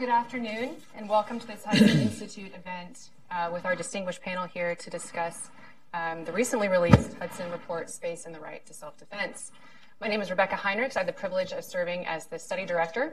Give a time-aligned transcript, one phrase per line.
[0.00, 4.74] good afternoon, and welcome to this Hudson Institute event uh, with our distinguished panel here
[4.74, 5.50] to discuss
[5.92, 9.52] um, the recently released Hudson Report Space and the Right to Self Defense.
[10.00, 10.96] My name is Rebeccah Heinrichs.
[10.96, 13.12] I have the privilege of serving as the study director,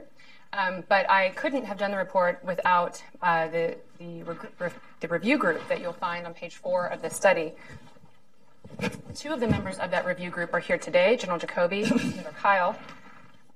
[0.54, 4.70] um, but I couldn't have done the report without uh, the, the, re-
[5.00, 7.52] the review group that you'll find on page four of the study.
[9.14, 12.78] Two of the members of that review group are here today General Jacoby and Kyl.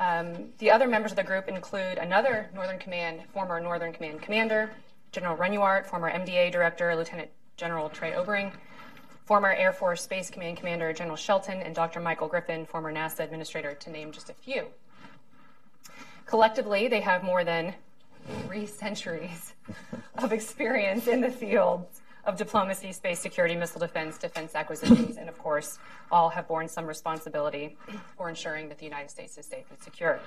[0.03, 4.69] Um, the other members of the group include another Northern Command, former Northern Command commander,
[5.13, 8.51] General Renuart, former MDA director, Lieutenant General Trey Obering,
[9.27, 12.01] former Air Force Space Command Commander General Shelton, and Dr.
[12.01, 14.67] Michael Griffin, former NASA administrator, to name just a few.
[16.27, 17.73] Collectively, they have more than
[18.47, 19.53] three centuries
[20.19, 25.39] of experience in the fields of diplomacy, space security, missile defense, defense acquisitions, and of
[25.39, 25.79] course,
[26.11, 27.77] all have borne some responsibility
[28.17, 30.21] for ensuring that the United States is safe and secure.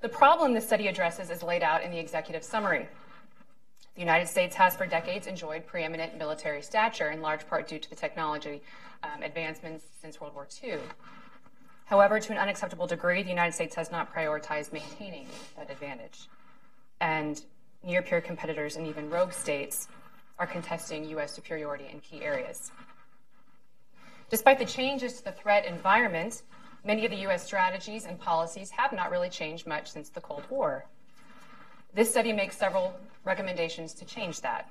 [0.00, 2.86] The problem this study addresses is laid out in the executive summary.
[3.94, 7.90] The United States has for decades enjoyed preeminent military stature, in large part due to
[7.90, 8.62] the technology
[9.02, 10.78] um, advancements since World War II.
[11.86, 16.28] However, to an unacceptable degree, the United States has not prioritized maintaining that advantage.
[17.00, 17.42] And
[17.82, 19.88] near peer competitors and even rogue states
[20.38, 21.32] are contesting U.S.
[21.32, 22.70] superiority in key areas.
[24.30, 26.42] Despite the changes to the threat environment,
[26.84, 27.44] many of the U.S.
[27.44, 30.84] strategies and policies have not really changed much since the Cold War.
[31.94, 32.94] This study makes several
[33.24, 34.70] recommendations to change that.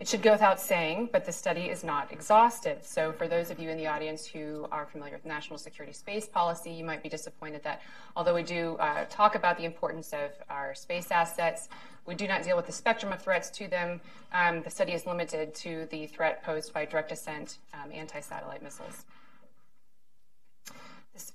[0.00, 2.78] It should go without saying, but the study is not exhaustive.
[2.82, 6.24] So, for those of you in the audience who are familiar with national security space
[6.26, 7.82] policy, you might be disappointed that
[8.16, 11.68] although we do uh, talk about the importance of our space assets,
[12.10, 14.00] we do not deal with the spectrum of threats to them.
[14.32, 18.64] Um, the study is limited to the threat posed by direct ascent um, anti satellite
[18.64, 19.04] missiles.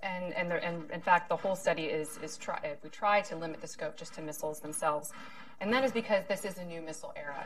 [0.03, 3.37] And, and, there, and, in fact, the whole study is, is try, we try to
[3.37, 5.13] limit the scope just to missiles themselves.
[5.61, 7.45] And that is because this is a new missile era.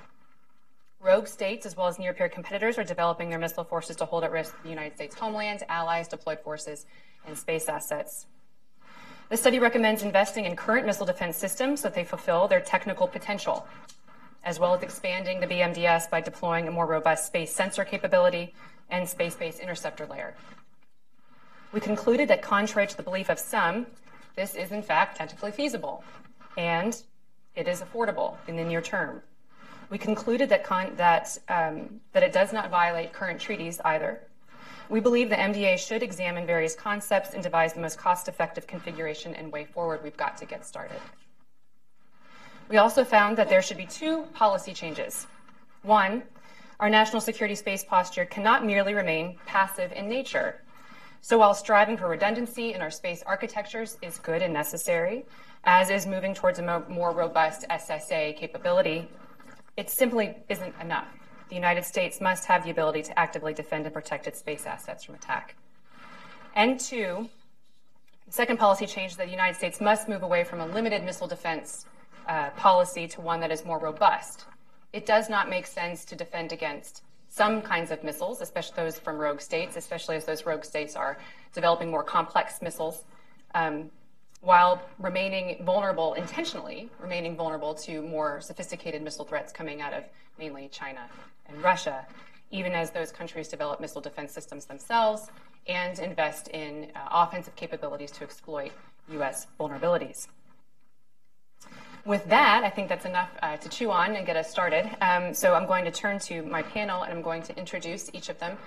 [0.99, 4.23] Rogue states, as well as near peer competitors, are developing their missile forces to hold
[4.23, 6.87] at risk the United States homeland, allies, deployed forces,
[7.27, 8.25] and space assets.
[9.29, 13.07] The study recommends investing in current missile defense systems so that they fulfill their technical
[13.07, 13.67] potential,
[14.43, 18.55] as well as expanding the BMDS by deploying a more robust space sensor capability
[18.89, 20.33] and space based interceptor layer.
[21.71, 23.85] We concluded that, contrary to the belief of some,
[24.35, 26.03] this is in fact technically feasible
[26.57, 26.99] and
[27.55, 29.21] it is affordable in the near term.
[29.91, 30.65] We concluded that,
[30.97, 34.21] that, um, that it does not violate current treaties either.
[34.89, 39.35] We believe the MDA should examine various concepts and devise the most cost effective configuration
[39.35, 40.03] and way forward.
[40.03, 40.99] We've got to get started.
[42.69, 45.27] We also found that there should be two policy changes.
[45.83, 46.23] One,
[46.79, 50.63] our national security space posture cannot merely remain passive in nature.
[51.21, 55.25] So while striving for redundancy in our space architectures is good and necessary,
[55.65, 59.07] as is moving towards a more robust SSA capability,
[59.77, 61.18] it simply isn't enough.
[61.49, 65.03] The United States must have the ability to actively defend and protect its space assets
[65.03, 65.55] from attack.
[66.55, 67.29] And two,
[68.27, 71.03] the second policy change is that the United States must move away from a limited
[71.03, 71.85] missile defense
[72.27, 74.45] uh, policy to one that is more robust.
[74.93, 79.17] It does not make sense to defend against some kinds of missiles, especially those from
[79.17, 81.17] rogue states, especially as those rogue states are
[81.53, 83.03] developing more complex missiles.
[83.55, 83.89] Um,
[84.41, 90.03] while remaining vulnerable, intentionally remaining vulnerable to more sophisticated missile threats coming out of
[90.37, 91.01] mainly China
[91.47, 92.05] and Russia,
[92.51, 95.29] even as those countries develop missile defense systems themselves
[95.67, 98.71] and invest in uh, offensive capabilities to exploit
[99.11, 99.47] U.S.
[99.59, 100.27] vulnerabilities.
[102.05, 104.89] With that, I think that's enough uh, to chew on and get us started.
[105.01, 108.29] Um, so I'm going to turn to my panel and I'm going to introduce each
[108.29, 108.57] of them.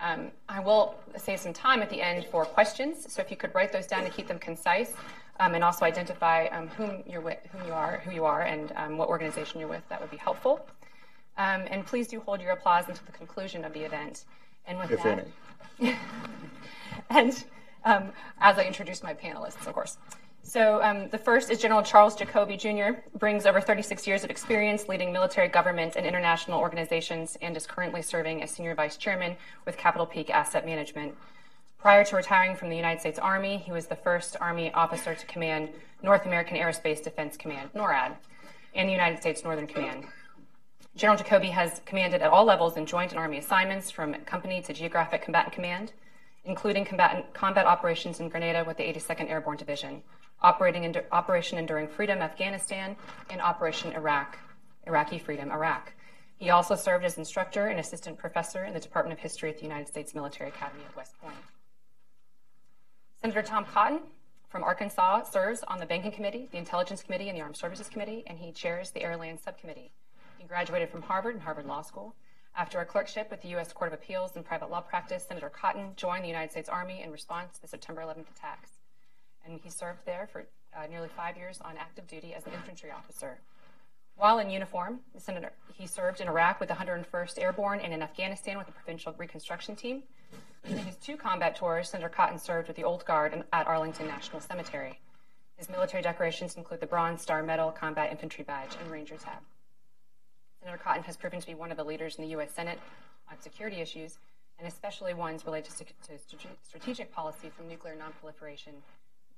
[0.00, 3.54] Um, I will save some time at the end for questions, so if you could
[3.54, 4.92] write those down to keep them concise
[5.38, 8.72] um, and also identify um, whom you're with, whom you are, who you are, and
[8.76, 9.88] um, what organization you're with.
[9.88, 10.66] That would be helpful.
[11.38, 14.24] Um, and please do hold your applause until the conclusion of the event.
[14.66, 15.26] And with if that,
[17.10, 17.44] and
[17.84, 18.10] um,
[18.40, 19.98] as I introduce my panelists, of course.
[20.42, 24.88] So um, the first is General Charles Jacoby Jr., brings over 36 years of experience
[24.88, 29.76] leading military government and international organizations and is currently serving as Senior Vice Chairman with
[29.76, 31.14] Capital Peak Asset Management.
[31.78, 35.26] Prior to retiring from the United States Army, he was the first Army officer to
[35.26, 35.70] command
[36.02, 38.16] North American Aerospace Defense Command, NORAD,
[38.74, 40.04] and the United States Northern Command.
[40.96, 44.72] General Jacoby has commanded at all levels in joint and Army assignments from company to
[44.72, 45.92] geographic combatant command,
[46.44, 50.02] including combat operations in Grenada with the 82nd Airborne Division,
[50.42, 52.96] Operation Enduring Freedom Afghanistan,
[53.30, 54.38] and Operation Iraq,
[54.86, 55.92] Iraqi Freedom Iraq.
[56.36, 59.62] He also served as instructor and assistant professor in the Department of History at the
[59.62, 61.36] United States Military Academy at West Point.
[63.20, 64.00] Senator Tom Cotton,
[64.48, 68.24] from Arkansas serves on the Banking Committee, the Intelligence Committee, and the Armed Services Committee,
[68.26, 69.92] and he chairs the Airland Subcommittee.
[70.38, 72.16] He graduated from Harvard and Harvard Law School.
[72.56, 73.72] After a clerkship with the U.S.
[73.72, 77.12] Court of Appeals in private law practice, Senator Cotton joined the United States Army in
[77.12, 78.72] response to the September 11th attacks.
[79.44, 80.44] And he served there for
[80.76, 83.38] uh, nearly five years on active duty as an infantry officer.
[84.16, 88.58] While in uniform, Senator, he served in Iraq with the 101st Airborne and in Afghanistan
[88.58, 90.02] with the Provincial Reconstruction Team.
[90.64, 94.40] In his two combat tours, Senator Cotton served with the Old Guard at Arlington National
[94.40, 95.00] Cemetery.
[95.56, 99.42] His military decorations include the Bronze Star Medal, Combat Infantry Badge, and Ranger Tab.
[100.60, 102.52] Senator Cotton has proven to be one of the leaders in the U.S.
[102.52, 102.78] Senate
[103.30, 104.18] on security issues,
[104.58, 108.74] and especially ones related to, to strategic policy from nuclear nonproliferation,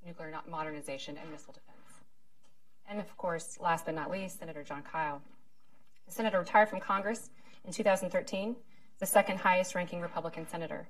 [0.06, 2.00] nuclear modernization, and missile defense.
[2.88, 5.22] And of course, last but not least, Senator Jon Kyl.
[6.06, 7.30] The senator retired from Congress
[7.64, 8.56] in 2013,
[8.98, 10.86] the second highest ranking Republican senator.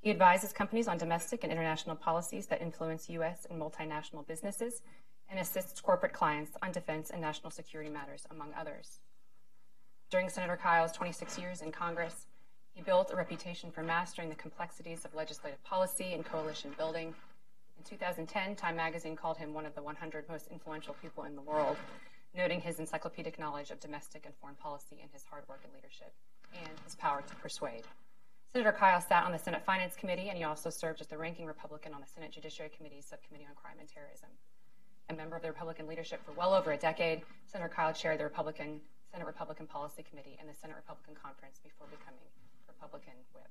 [0.00, 3.46] He advises companies on domestic and international policies that influence U.S.
[3.48, 4.82] and multinational businesses
[5.28, 9.00] and assists corporate clients on defense and national security matters, among others.
[10.10, 12.26] During Senator Kyl's 26 years in Congress,
[12.72, 17.14] he built a reputation for mastering the complexities of legislative policy and coalition building.
[17.78, 21.42] In 2010, Time magazine called him one of the 100 most influential people in the
[21.42, 21.76] world,
[22.34, 26.12] noting his encyclopedic knowledge of domestic and foreign policy and his hard work and leadership,
[26.54, 27.84] and his power to persuade.
[28.52, 31.46] Senator Kyl sat on the Senate Finance Committee, and he also served as the ranking
[31.46, 34.30] Republican on the Senate Judiciary Committee's Subcommittee on Crime and Terrorism.
[35.10, 38.24] A member of the Republican leadership for well over a decade, Senator Kyl chaired the
[38.24, 38.80] Republican
[39.12, 42.24] Senate Republican Policy Committee and the Senate Republican Conference before becoming
[42.66, 43.48] Republican whip.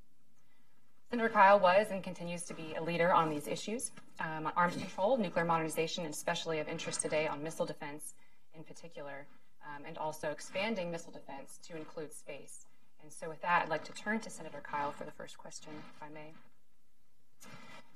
[1.16, 4.76] Senator Kyl was and continues to be a leader on these issues um, on arms
[4.76, 8.16] control, nuclear modernization, and especially of interest today on missile defense
[8.54, 9.26] in particular,
[9.64, 12.66] um, and also expanding missile defense to include space.
[13.02, 15.72] And so, with that, I'd like to turn to Senator Kyl for the first question,
[15.96, 16.34] if I may.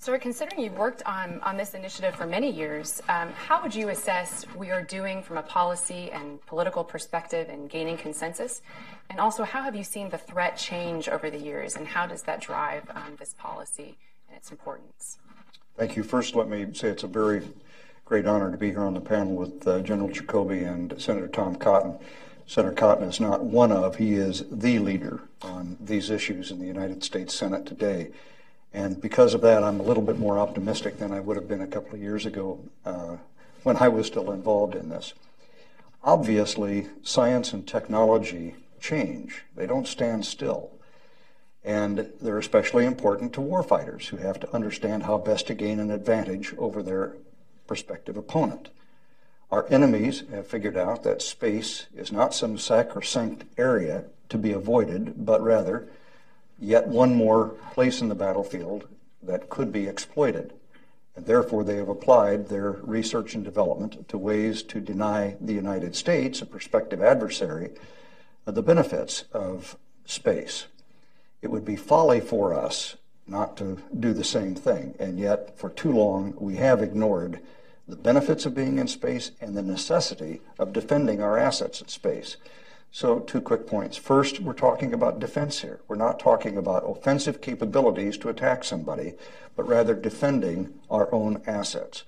[0.02, 3.90] So, considering you've worked on, on this initiative for many years, um, how would you
[3.90, 8.62] assess we are doing from a policy and political perspective in gaining consensus?
[9.10, 12.22] And also, how have you seen the threat change over the years, and how does
[12.24, 13.98] that drive um, this policy
[14.30, 15.18] and its importance?
[15.76, 16.04] Thank you.
[16.04, 17.42] First, let me say it's a very
[18.06, 21.58] great honor to be here on the panel with uh, General Jacoby and Senator Tom
[21.58, 22.00] Cotton.
[22.48, 26.66] Senator Cotton is not one of, he is the leader on these issues in the
[26.66, 28.12] United States Senate today.
[28.74, 31.62] And because of that, I'm a little bit more optimistic than I would have been
[31.62, 33.18] a couple of years ago uh,
[33.64, 35.14] when I was still involved in this.
[36.04, 40.72] Obviously, science and technology change, they don't stand still.
[41.64, 45.92] And they're especially important to warfighters who have to understand how best to gain an
[45.92, 47.18] advantage over their
[47.68, 48.70] prospective opponent.
[49.52, 55.26] Our enemies have figured out that space is not some sacrosanct area to be avoided,
[55.26, 55.90] but rather
[56.60, 58.88] yet one more place in the battlefield
[59.24, 60.54] that could be exploited.
[61.16, 65.96] And therefore, they have applied their research and development to ways to deny the United
[65.96, 67.72] States, a prospective adversary,
[68.48, 70.68] uh, the benefits of space.
[71.42, 72.96] It would be folly for us
[73.28, 74.96] not to do the same thing.
[75.00, 77.40] And yet, for too long, we have ignored
[77.88, 82.38] the benefits of being in space and the necessity of defending our assets in space.
[82.92, 83.98] So, two quick points.
[83.98, 85.80] First, we're talking about defense here.
[85.88, 89.14] We're not talking about offensive capabilities to attack somebody,
[89.56, 92.04] but rather defending our own assets.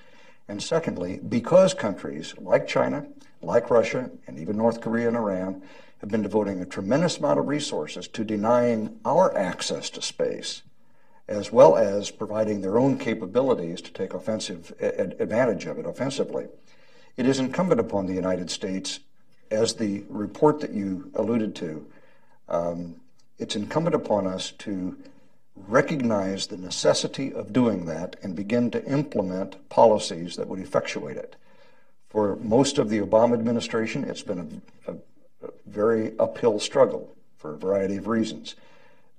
[0.48, 3.06] And secondly, because countries like China,
[3.44, 5.61] like Russia, and even North Korea and Iran
[6.00, 10.64] have been devoting a tremendous amount of resources to denying our access to space,
[11.28, 16.47] as well as providing their own capabilities to take offensive advantage of it offensively,
[17.18, 19.00] it is incumbent upon the United States
[19.51, 21.85] as the report that you alluded to,
[22.49, 22.95] um,
[23.37, 24.97] it's incumbent upon us to
[25.67, 31.35] recognize the necessity of doing that and begin to implement policies that would effectuate it.
[32.09, 34.95] For most of the Obama administration, it's been a, a,
[35.47, 38.55] a very uphill struggle for a variety of reasons.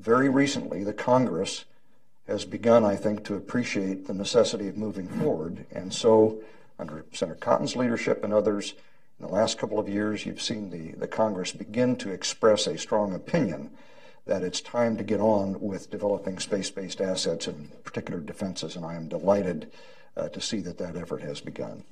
[0.00, 1.64] Very recently, the Congress
[2.26, 5.66] has begun, I think, to appreciate the necessity of moving forward.
[5.72, 6.40] And so,
[6.78, 8.74] under Senator Cotton's leadership and others,
[9.22, 12.76] in the last couple of years, you've seen the, the Congress begin to express a
[12.76, 13.70] strong opinion
[14.26, 18.94] that it's time to get on with developing space-based assets and particular defenses, and I
[18.94, 19.70] am delighted
[20.16, 21.84] uh, to see that that effort has begun.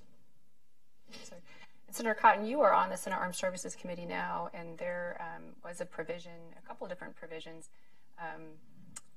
[1.92, 5.80] Senator Cotton, you are on the Senate Armed Services Committee now, and there um, was
[5.80, 7.68] a provision, a couple of different provisions,
[8.20, 8.42] um,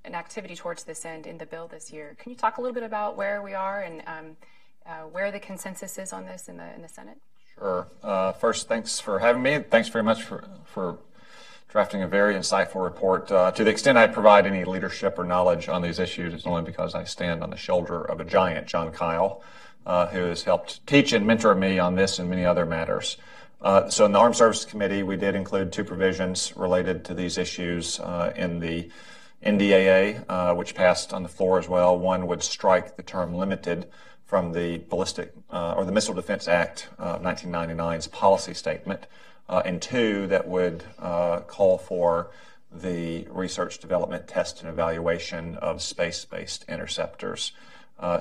[0.06, 2.16] an activity towards this end in the bill this year.
[2.20, 4.38] Can you talk a little bit about where we are and um,
[4.86, 7.18] uh, where the consensus is on this in the in the Senate?
[7.58, 7.88] Sure.
[8.02, 9.60] Uh, first, thanks for having me.
[9.60, 10.98] Thanks very much for, for
[11.70, 13.32] drafting a very insightful report.
[13.32, 16.64] Uh, to the extent I provide any leadership or knowledge on these issues, it's only
[16.64, 19.42] because I stand on the shoulder of a giant, Jon Kyl,
[19.86, 23.18] uh, who has helped teach and mentor me on this and many other matters.
[23.90, 27.98] So in the Armed Services Committee, we did include two provisions related to these issues
[28.36, 28.90] in the
[29.42, 31.98] NDAA, which passed on the floor as well.
[31.98, 33.88] One would strike the term limited
[34.34, 39.06] from the Ballistic uh, or the Missile Defense Act of 1999's policy statement,
[39.48, 42.32] uh, and two that would uh, call for
[42.72, 47.52] the research, development, test, and evaluation of space-based interceptors.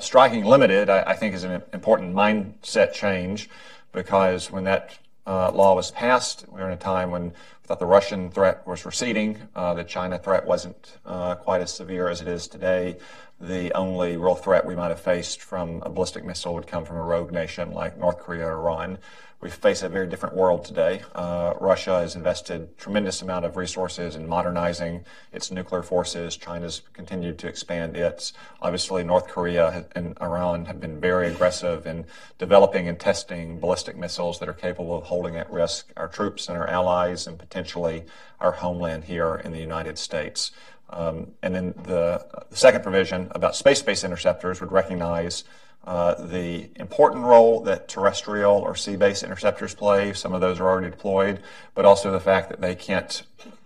[0.00, 3.49] striking limited, I, I think, is an important mindset change
[3.90, 6.45] because when that uh, law was passed.
[6.49, 7.33] We were in a time when
[7.73, 9.38] thought the Russian threat was receding.
[9.57, 12.99] Uh, the China threat wasn't uh, quite as severe as it is today.
[13.41, 16.97] The only real threat we might have faced from a ballistic missile would come from
[16.99, 18.99] a rogue nation like North Korea or Iran
[19.43, 21.03] we face a very different world today.
[21.17, 26.37] Uh, Russia has invested tremendous amount of resources in modernizing its nuclear forces.
[26.37, 28.33] China's continued to expand its.
[28.63, 32.07] Obviously, North Korea and Iran have been very aggressive in
[32.39, 36.57] developing and testing ballistic missiles that are capable of holding at risk our troops and
[36.57, 38.05] our allies and potentially
[38.41, 40.53] our homeland here in the United States.
[40.91, 45.43] Um, and then the, the second provision about space-based interceptors would recognize
[45.85, 50.12] uh, the important role that terrestrial or sea-based interceptors play.
[50.12, 51.41] Some of those are already deployed,
[51.75, 53.23] but also the fact that they can't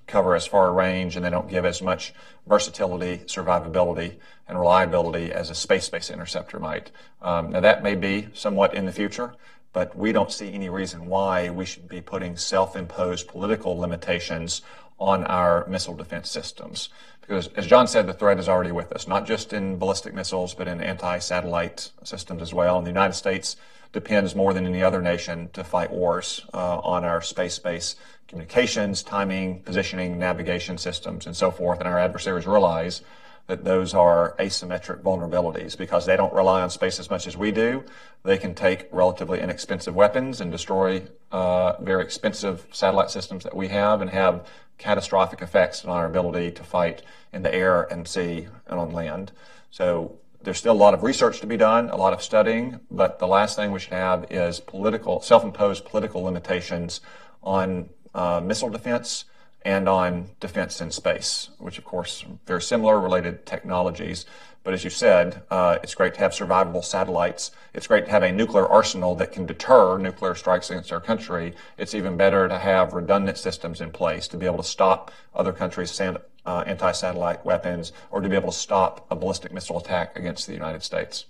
[0.07, 2.15] cover as far a range and they don't give as much
[2.47, 4.15] versatility, survivability,
[4.49, 6.91] and reliability as a space-based interceptor might.
[7.21, 9.35] Um, now that may be somewhat in the future,
[9.73, 14.63] but we don't see any reason why we should be putting self-imposed political limitations
[14.99, 16.89] on our missile defense systems.
[17.21, 20.55] Because as Jon said, the threat is already with us, not just in ballistic missiles,
[20.55, 22.79] but in anti-satellite systems as well.
[22.79, 23.57] And the United States
[23.93, 27.99] depends more than any other nation to fight wars uh, on our space-based
[28.29, 31.79] communications, timing, positioning, navigation systems, and so forth.
[31.81, 33.03] And our adversaries realize
[33.47, 37.53] that those are asymmetric vulnerabilities because they don't rely on space as much as we
[37.53, 37.85] do.
[38.25, 43.69] They can take relatively inexpensive weapons and destroy uh, very expensive satellite systems that we
[43.69, 44.47] have and have
[44.79, 49.33] catastrophic effects on our ability to fight in the air and sea and on land.
[49.71, 53.19] So there's still a lot of research to be done, a lot of studying, but
[53.19, 57.01] the last thing we should have is political, self-imposed political limitations
[57.43, 59.25] on uh, missile defense
[59.67, 64.25] and on defense in space, which of course very similar related technologies.
[64.63, 67.51] But as you said, uh, it's great to have survivable satellites.
[67.75, 71.53] It's great to have a nuclear arsenal that can deter nuclear strikes against our country.
[71.79, 75.53] It's even better to have redundant systems in place to be able to stop other
[75.53, 80.47] countries' uh, anti-satellite weapons or to be able to stop a ballistic missile attack against
[80.47, 81.27] the United States.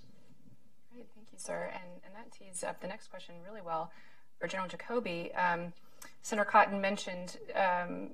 [0.93, 1.71] Great, thank you, sir.
[1.73, 3.91] And, and that tees up the next question really well
[4.39, 5.31] for General Jacoby.
[5.33, 5.73] Um,
[6.21, 8.09] Senator Cotton mentioned um,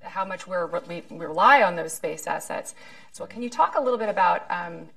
[0.00, 2.74] how much we're, we, rely on those space assets.
[3.12, 4.88] So, can you talk a little bit about um,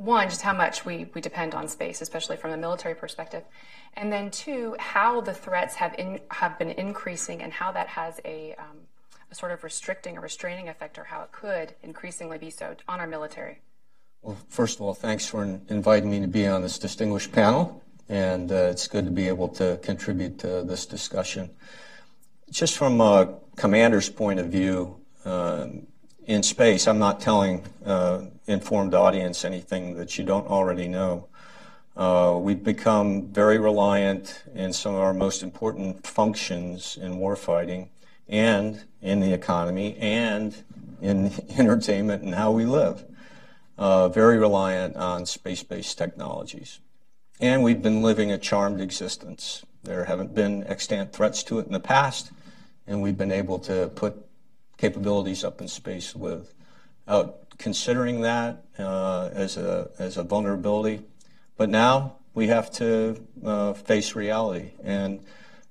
[0.00, 3.44] one, just how much we, we depend on space, especially from a military perspective,
[3.94, 8.20] and then two, how the threats have in, have been increasing and how that has
[8.24, 8.78] a, um,
[9.30, 13.00] a sort of restricting or restraining effect, or how it could increasingly be so on
[13.00, 13.58] our military.
[14.22, 18.50] Well, first of all, thanks for inviting me to be on this distinguished panel, and
[18.50, 21.50] uh, it's good to be able to contribute to this discussion.
[22.50, 25.68] Just from a commander's point of view, uh,
[26.26, 31.28] in space, I'm not telling uh, informed audience anything that you don't already know.
[31.96, 37.88] Uh, we've become very reliant in some of our most important functions in warfighting
[38.28, 40.64] and in the economy and
[41.00, 43.04] in entertainment and how we live.
[43.78, 46.80] Uh, very reliant on space-based technologies.
[47.38, 49.64] And we've been living a charmed existence.
[49.84, 52.32] There haven't been extant threats to it in the past,
[52.90, 54.16] and we've been able to put
[54.76, 61.00] capabilities up in space without considering that uh, as a as a vulnerability.
[61.56, 65.20] But now we have to uh, face reality, and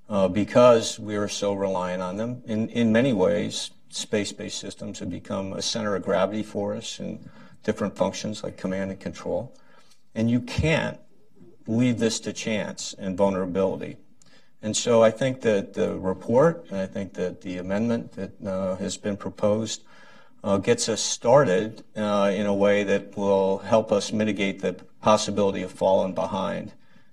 [0.08, 5.10] uh, because we are so reliant on them, in in many ways, space-based systems have
[5.10, 7.28] become a center of gravity for us in
[7.64, 9.54] different functions like command and control,
[10.14, 10.98] and you can't
[11.66, 13.96] leave this to chance and vulnerability.
[14.62, 18.76] And so I think that the report, and I think that the amendment that uh,
[18.76, 19.82] has been proposed
[20.44, 25.62] uh, gets us started uh, in a way that will help us mitigate the possibility
[25.62, 26.72] of falling behind.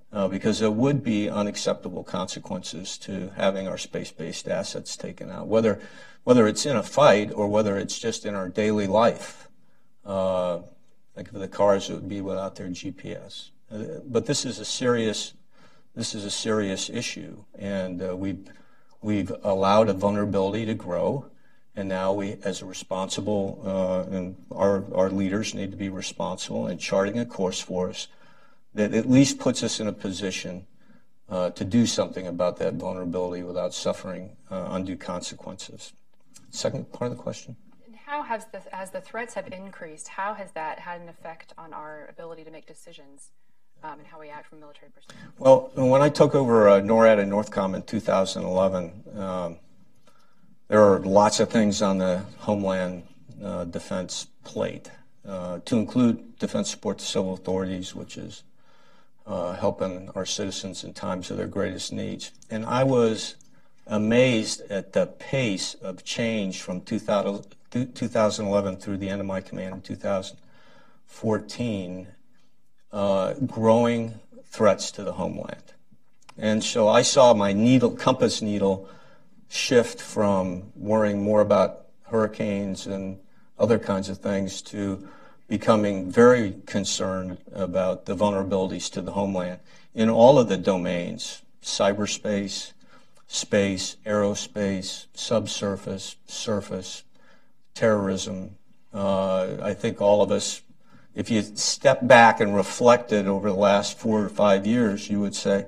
[0.10, 5.82] Uh, because there would be unacceptable consequences to having our space-based assets taken out, whether
[6.24, 9.48] whether it's in a fight or whether it's just in our daily life.
[10.06, 10.60] Uh,
[11.16, 13.52] think of the cars that would be without their GPS.
[13.72, 15.34] Uh, but this is a serious
[15.98, 18.48] this is a serious issue, and uh, we've
[19.02, 21.26] we've allowed a vulnerability to grow,
[21.76, 26.68] and now we, as a responsible, uh, and our our leaders need to be responsible
[26.68, 28.08] in charting a course for us
[28.76, 30.68] that at least puts us in a position
[31.30, 35.94] uh, to do something about that vulnerability without suffering uh, undue consequences.
[36.52, 37.56] Second part of the question?
[38.06, 41.74] How has the, as the threats have increased, how has that had an effect on
[41.74, 43.32] our ability to make decisions
[43.84, 45.32] um, and how we act from a military perspective?
[45.38, 49.58] Well, when I took over uh, NORAD and NORTHCOM in 2011, um,
[50.68, 53.04] there are lots of things on the Homeland
[53.44, 54.90] uh, Defense plate,
[55.28, 58.44] uh, to include defense support to civil authorities, which is
[59.26, 62.32] uh, helping our citizens in times of their greatest needs.
[62.50, 63.36] And I was
[63.86, 69.76] amazed at the pace of change from 2000, 2011 through the end of my command
[69.76, 72.08] in 2014,
[72.92, 75.74] uh, growing threats to the homeland.
[76.38, 78.88] And so I saw my needle, compass needle
[79.50, 83.20] shift from worrying more about hurricanes and
[83.58, 85.08] other kinds of things to
[85.48, 89.60] becoming very concerned about the vulnerabilities to the homeland
[89.96, 92.72] in all of the domains cyberspace,
[93.28, 97.04] space, aerospace, subsurface, surface,
[97.74, 98.56] terrorism.
[98.94, 100.62] Uh, I think all of us,
[101.18, 105.34] if you step back and reflected over the last four or five years, you would
[105.34, 105.66] say,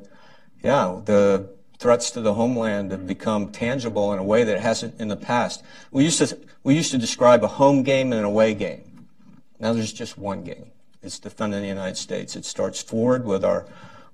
[0.63, 5.01] yeah, the threats to the homeland have become tangible in a way that it hasn't
[5.01, 5.63] in the past.
[5.89, 9.07] We used to, we used to describe a home game and an away game.
[9.59, 10.69] Now there's just one game.
[11.01, 12.35] It's defending the United States.
[12.35, 13.65] It starts forward with our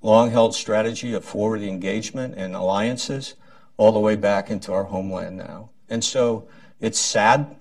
[0.02, 3.34] long held strategy of forward engagement and alliances
[3.76, 5.70] all the way back into our homeland now.
[5.90, 6.48] And so
[6.80, 7.58] it's sad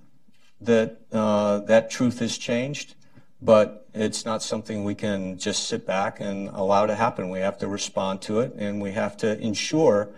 [0.61, 2.95] that uh, that truth has changed,
[3.45, 7.29] but it's not something we can just sit back and allow to happen.
[7.29, 10.09] We have to respond to it, and we have to ensure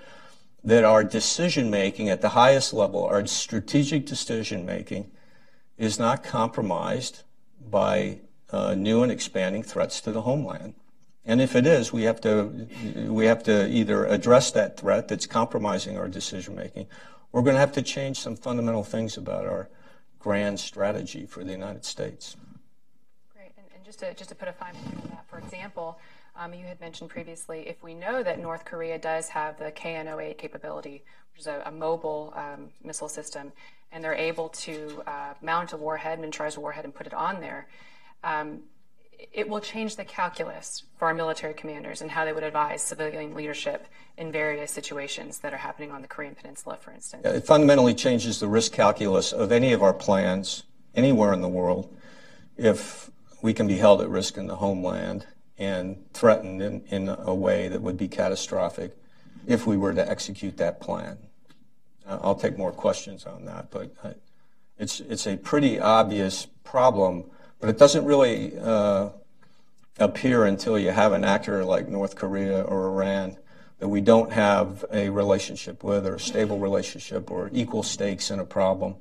[0.63, 5.11] that our decision making at the highest level, our strategic decision making,
[5.77, 7.25] is not compromised
[7.69, 10.75] by uh, new and expanding threats to the homeland.
[11.25, 12.69] And if it is, we have to
[13.09, 16.87] we have to either address that threat that's compromising our decision making,
[17.33, 19.69] or we're going to have to change some fundamental things about our
[20.21, 22.37] grand strategy for the United States.
[23.87, 25.97] Just to just to put a fine point on that, for example,
[26.35, 30.37] um, you had mentioned previously, if we know that North Korea does have the KN-08
[30.39, 33.53] capability, which is a, a mobile um, missile system,
[33.93, 37.15] and they're able to uh, mount a warhead, and miniaturize a warhead, and put it
[37.15, 37.69] on there.
[38.25, 38.63] Um,
[39.33, 43.35] it will change the calculus for our military commanders and how they would advise civilian
[43.35, 43.87] leadership
[44.19, 47.25] in various situations that are happening on the Korean Peninsula, for instance.
[47.25, 50.65] It fundamentally changes the risk calculus of any of our plans
[50.97, 51.97] anywhere in the world
[52.57, 53.11] if
[53.47, 55.25] we can be held at risk in the homeland
[55.57, 58.91] and threatened in, in a way that would be catastrophic
[59.47, 61.17] if we were to execute that plan.
[62.09, 63.95] I'll take more questions on that, but
[64.77, 67.31] it's, it's a pretty obvious problem
[67.61, 69.11] but it doesn't really uh,
[69.99, 73.39] appear until you have an actor like North Korea or Iran
[73.79, 78.41] that we don't have a relationship with or a stable relationship or equal stakes in
[78.41, 78.97] a problem.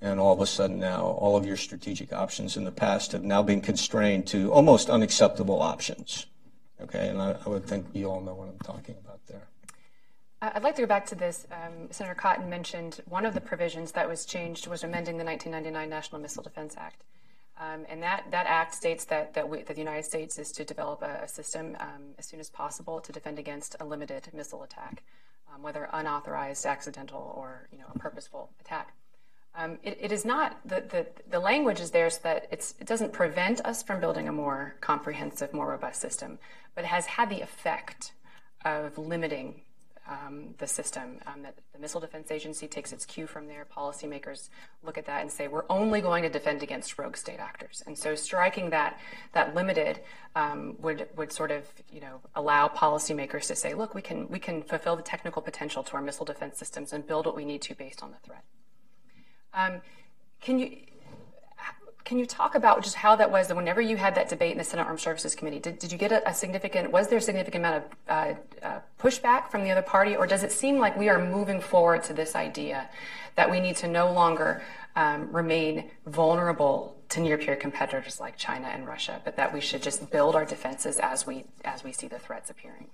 [0.00, 3.24] And all of a sudden now, all of your strategic options in the past have
[3.24, 6.26] now been constrained to almost unacceptable options.
[6.80, 9.48] Okay, and I, I would think you all know what I'm talking about there.
[10.42, 11.46] I'd like to go back to this.
[11.50, 15.88] Um, Senator Cotton mentioned one of the provisions that was changed was amending the 1999
[15.88, 17.04] National Missile Defense Act.
[17.58, 20.64] Um, and that, that act states that, that, we, that, the United States is to
[20.64, 24.62] develop a, a system um, as soon as possible to defend against a limited missile
[24.62, 25.02] attack,
[25.54, 28.92] um, whether unauthorized, accidental, or you know, a purposeful attack.
[29.56, 33.14] Um, it, it is not, the, the, the, language is there so that it doesn't
[33.14, 36.38] prevent us from building a more comprehensive, more robust system,
[36.74, 38.12] but it has had the effect
[38.66, 39.62] of limiting
[40.08, 41.18] um, the system.
[41.26, 43.64] Um, that the Missile Defense Agency takes its cue from there.
[43.64, 44.50] Policymakers
[44.82, 47.82] look at that and say, we're only going to defend against rogue state actors.
[47.86, 48.98] And so striking that
[49.32, 50.00] that limited
[50.34, 54.38] um, would would sort of you know allow policymakers to say, look, we can we
[54.38, 57.62] can fulfill the technical potential to our missile defense systems and build what we need
[57.62, 58.44] to based on the threat.
[59.56, 59.80] Um,
[60.40, 60.76] can you
[62.04, 63.48] can you talk about just how that was?
[63.48, 65.98] That Whenever you had that debate in the Senate Armed Services Committee, did, did you
[65.98, 66.92] get a, a significant?
[66.92, 70.44] Was there a significant amount of uh, uh, pushback from the other party, or does
[70.44, 72.88] it seem like we are moving forward to this idea
[73.34, 74.62] that we need to no longer
[74.94, 80.08] um, remain vulnerable to near-peer competitors like China and Russia, but that we should just
[80.10, 82.86] build our defenses as we as we see the threats appearing?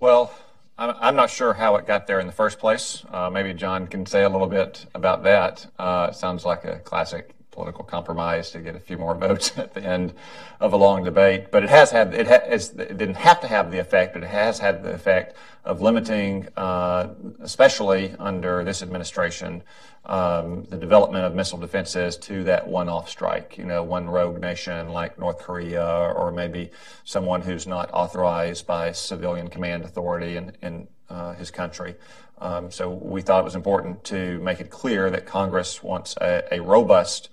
[0.00, 0.32] Well,
[0.80, 3.04] I'm not sure how it got there in the first place.
[3.10, 5.66] Uh, maybe Jon can say a little bit about that.
[5.78, 9.74] Uh, it sounds like a classic political compromise to get a few more votes at
[9.74, 10.14] the end
[10.58, 11.50] of a long debate.
[11.50, 14.30] But it has had it, has, it didn't have to have the effect, but it
[14.30, 17.08] has had the effect of limiting, uh,
[17.40, 19.62] especially under this administration,
[20.06, 23.58] um, the development of missile defenses to that one-off strike.
[23.58, 26.70] You know, one rogue nation like North Korea, or maybe
[27.04, 31.94] someone who's not authorized by civilian command authority in, in uh, his country.
[32.38, 36.42] Um, so we thought it was important to make it clear that Congress wants a,
[36.50, 37.28] a robust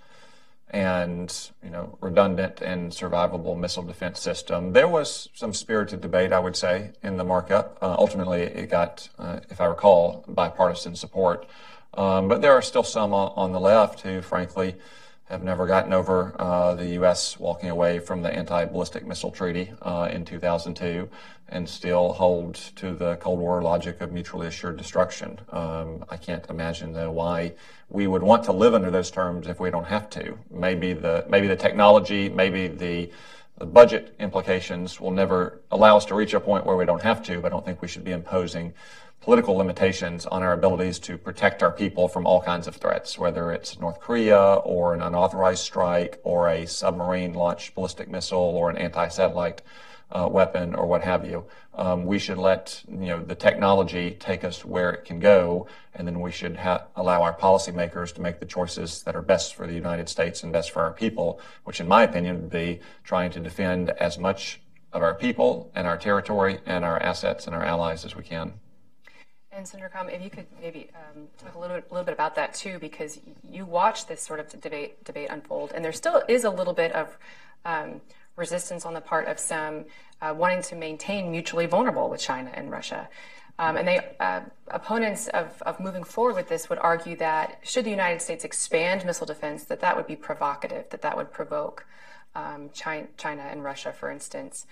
[0.70, 4.74] and you know redundant and survivable missile defense system.
[4.74, 7.78] There was some spirited debate, I would say, in the markup.
[7.82, 11.48] Uh, ultimately, it got, uh, if I recall, bipartisan support.
[11.94, 14.76] Um, but there are still some on, on, the left who, frankly,
[15.30, 17.40] have never gotten over uh, the U.S.
[17.40, 21.10] walking away from the anti-ballistic missile treaty uh, in 2002
[21.50, 25.40] and still hold to the Cold War logic of mutually assured destruction.
[25.50, 27.54] Um, I can't imagine though why
[27.90, 30.38] we would want to live under those terms if we don't have to.
[30.50, 33.12] Maybe the maybe the technology, maybe the
[33.58, 37.24] the budget implications will never allow us to reach a point where we don't have
[37.24, 38.74] to, but I don't think we should be imposing
[39.20, 43.52] political limitations on our abilities to protect our people from all kinds of threats, whether
[43.52, 48.78] it's North Korea or an unauthorized strike or a submarine launched ballistic missile or an
[48.78, 49.64] anti satellite
[50.12, 51.46] uh, weapon or what have you.
[51.74, 56.08] Um, we should let you know the technology take us where it can go, and
[56.08, 59.68] then we should ha- allow our policymakers to make the choices that are best for
[59.68, 61.40] the United States and best for our people.
[61.66, 64.62] Which, in my opinion, would be trying to defend as much
[64.94, 68.54] of our people and our territory and our assets and our allies as we can.
[69.52, 72.36] And Senator Crum, if you could maybe um, talk a little bit, little bit about
[72.36, 76.44] that too, because you watch this sort of debate debate unfold, and there still is
[76.44, 77.18] a little bit of
[77.66, 78.00] um,
[78.38, 79.86] resistance on the part of some
[80.22, 83.10] uh, wanting to maintain mutually vulnerable with China and Russia.
[83.60, 87.86] Um, and they, uh, opponents of, of moving forward with this would argue that should
[87.86, 91.86] the United States expand missile defense, that that would be provocative, that that would provoke
[92.36, 94.68] um, China, China and Russia, for instance,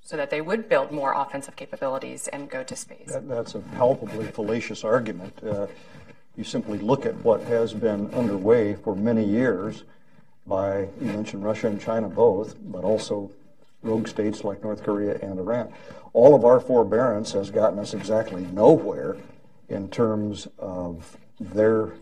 [0.00, 3.08] so that they would build more offensive capabilities and go to space.
[3.08, 5.36] That, that's a palpably fallacious argument.
[5.42, 5.66] Uh,
[6.36, 9.82] you simply look at what has been underway for many years
[10.46, 13.30] by, you mentioned Russia and China both, but also
[13.82, 15.72] rogue states like North Korea and Iran.
[16.12, 19.16] All of our forbearance has gotten us exactly nowhere
[19.68, 21.92] in terms of their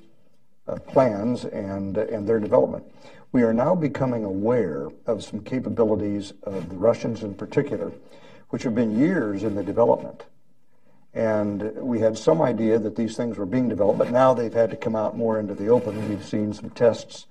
[0.68, 2.84] uh, plans and, and their development.
[3.32, 7.92] We are now becoming aware of some capabilities of the Russians in particular,
[8.50, 10.24] which have been years in the development.
[11.14, 14.70] And we had some idea that these things were being developed, but now they've had
[14.70, 16.08] to come out more into the open.
[16.08, 17.26] We've seen some tests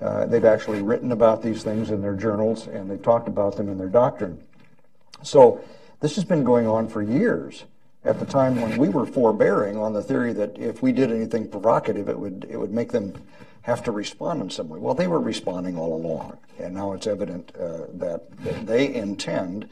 [0.00, 3.68] uh, they've actually written about these things in their journals and they've talked about them
[3.68, 4.42] in their doctrine.
[5.22, 5.62] So
[6.00, 7.64] this has been going on for years.
[8.02, 11.48] At the time when we were forbearing on the theory that if we did anything
[11.48, 13.12] provocative, it would it would make them
[13.62, 14.78] have to respond in some way.
[14.78, 19.68] Well, they were responding all along, and now it's evident uh, that, that they intend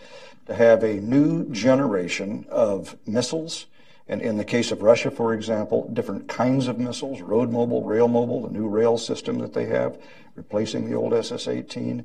[0.46, 3.66] to have a new generation of missiles
[4.08, 8.08] and in the case of Russia, for example, different kinds of missiles, road mobile, rail
[8.08, 9.98] mobile, the new rail system that they have,
[10.34, 12.04] replacing the old SS 18,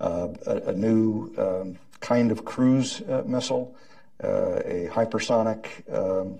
[0.00, 3.74] uh, a, a, new um, kind of cruise uh, missile,
[4.22, 6.38] uh, a hypersonic um,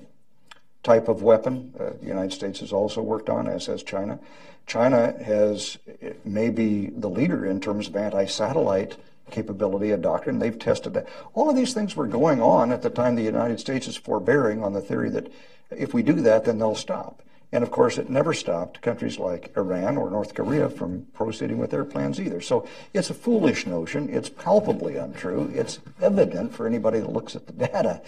[0.84, 1.74] type of weapon.
[1.78, 4.18] Uh, the United States has also worked on, as has China.
[4.66, 5.78] China has,
[6.24, 8.96] may be the leader in terms of anti satellite
[9.30, 10.38] capability, a doctrine.
[10.38, 11.08] They've tested that.
[11.34, 14.62] All of these things were going on at the time the United States is forbearing
[14.62, 15.32] on the theory that
[15.70, 17.22] if we do that, then they'll stop.
[17.52, 21.70] And of course, it never stopped countries like Iran or North Korea from proceeding with
[21.70, 22.40] their plans either.
[22.40, 24.08] So it's a foolish notion.
[24.08, 25.50] It's palpably untrue.
[25.54, 28.02] It's evident for anybody that looks at the data.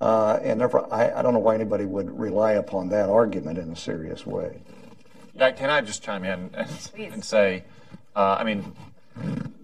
[0.00, 3.70] Uh, and therefore, I, I, don't know why anybody would rely upon that argument in
[3.70, 4.60] a serious way.
[5.34, 7.64] Yeah, can I just chime in and, and say,
[8.14, 8.74] uh, I mean,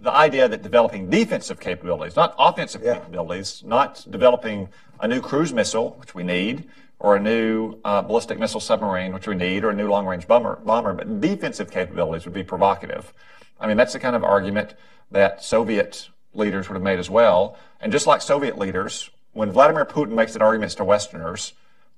[0.01, 2.95] the idea that developing defensive capabilities, not offensive yeah.
[2.95, 4.69] capabilities, not developing
[5.01, 9.27] a new cruise missile, which we need, or a new uh, ballistic missile submarine, which
[9.27, 13.13] we need, or a new long range bomber, bomber, but defensive capabilities would be provocative.
[13.61, 14.75] I mean, that's the kind of argument
[15.11, 17.57] that Soviet leaders would have made as well.
[17.81, 21.53] And just like Soviet leaders, when Vladimir Putin makes that argument to Westerners,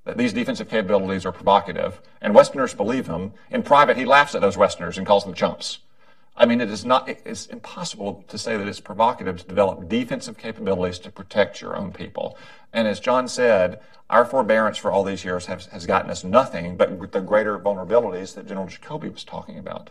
[0.04, 4.40] that these defensive capabilities are provocative, and Westerners believe him, in private he laughs at
[4.40, 5.78] those Westerners and calls them chumps.
[6.36, 10.36] I mean, it is not, it's impossible to say that it's provocative to develop defensive
[10.36, 12.36] capabilities to protect your own people.
[12.72, 16.76] And as Jon said, our forbearance for all these years has, has gotten us nothing
[16.76, 19.90] but the greater vulnerabilities that General Jacoby was talking about.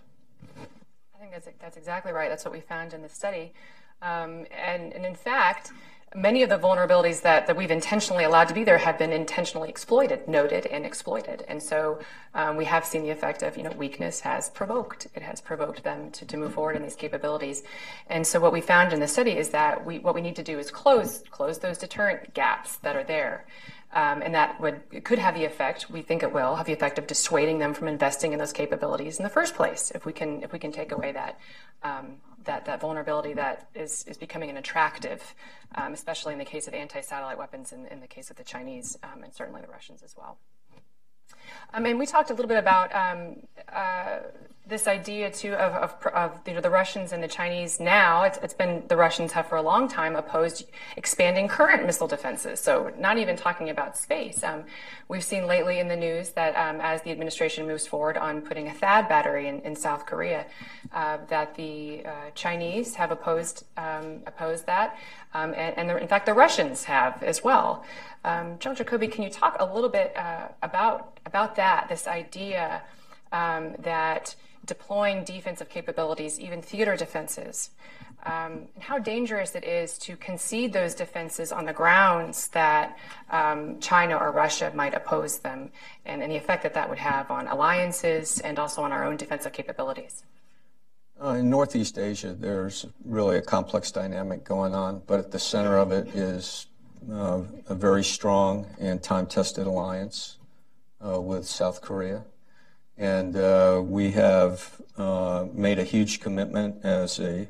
[1.16, 2.30] I think that's, that's exactly right.
[2.30, 3.54] That's what we found in the study.
[4.02, 5.72] Um, and, and in fact,
[6.16, 9.70] many of the vulnerabilities that, that we've intentionally allowed to be there have been intentionally
[9.70, 11.44] exploited, noted, and exploited.
[11.48, 12.00] And so
[12.34, 15.08] um, we have seen the effect of, you know, weakness has provoked.
[15.16, 17.64] It has provoked them to, to move forward in these capabilities.
[18.08, 20.44] And so what we found in the study is that we, what we need to
[20.44, 23.46] do is close, close those deterrent gaps that are there.
[23.94, 26.98] Um, and that would could have the effect we think it will have the effect
[26.98, 30.42] of dissuading them from investing in those capabilities in the first place if we can
[30.42, 31.40] if we can take away that
[31.84, 35.36] um, that, that vulnerability that is, is becoming an attractive,
[35.76, 38.98] um, especially in the case of anti-satellite weapons and in the case of the Chinese
[39.04, 40.38] um, and certainly the Russians as well.
[41.74, 43.38] And we talked a little bit about um,
[43.74, 44.20] uh,
[44.66, 48.24] this idea too of, of, of you know, the Russians and the Chinese now.
[48.24, 52.62] It's, it's been the Russians have for a long time opposed expanding current missile defenses.
[52.62, 54.42] So not even talking about space.
[54.42, 54.64] Um,
[55.10, 58.70] we've seen lately in the news that um, as the administration moves forward on putting
[58.70, 60.46] a THAAD battery in, in South Korea,
[60.94, 64.98] uh, that the uh, Chinese have opposed um, opposed that,
[65.34, 67.84] um, and, and the, in fact the Russians have as well.
[68.24, 71.90] John Jacoby, can you talk a little bit uh, about about that?
[71.90, 72.84] This idea
[73.32, 77.72] um, that deploying defensive capabilities, even theater defenses,
[78.26, 82.98] um, and how dangerous it is to concede those defenses on the grounds that
[83.32, 85.72] um, China or Russia might oppose them,
[86.06, 89.18] and, and, the effect that that would have on alliances and also on our own
[89.18, 90.24] defensive capabilities.
[91.22, 95.78] Uh, in Northeast Asia, there's really a complex dynamic going on, but at the center
[95.78, 96.68] of it is
[97.12, 100.38] uh, a very strong and time tested alliance
[101.04, 102.24] with South Korea.
[102.98, 107.48] And uh, we have uh, made a huge commitment as a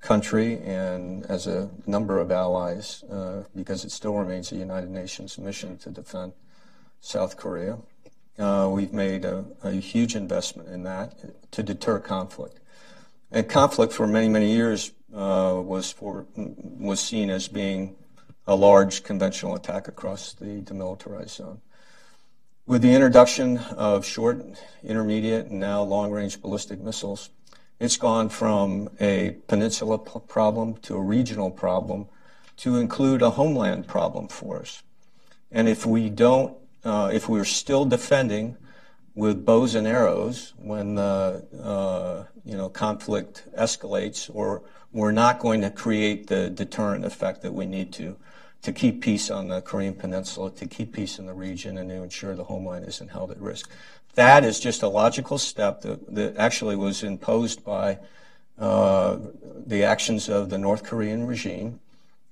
[0.00, 5.38] country and as a number of allies uh, because it still remains a United Nations
[5.38, 6.32] mission to defend
[7.00, 7.78] South Korea.
[8.38, 11.14] Uh, we've made a, huge investment in that
[11.52, 12.60] to deter conflict.
[13.32, 17.96] And conflict for many, many years uh, was seen as being
[18.46, 21.60] a large conventional attack across the demilitarized zone.
[22.68, 24.44] With the introduction of short,
[24.82, 27.30] intermediate, and now long range ballistic missiles,
[27.78, 32.08] it's gone from a peninsula problem to a regional problem
[32.56, 34.82] to include a homeland problem for us.
[35.52, 38.56] And if we don't, uh, if we're still defending
[39.14, 45.60] with bows and arrows when the uh, you know conflict escalates, or we're not going
[45.60, 48.16] to create the deterrent effect that we need to
[48.62, 52.02] to keep peace on the Korean Peninsula, to keep peace in the region, and to
[52.02, 53.70] ensure the homeland isn't held at risk.
[54.14, 57.98] That is just a logical step that, that actually was imposed by
[58.58, 59.18] uh,
[59.66, 61.80] the actions of the North Korean regime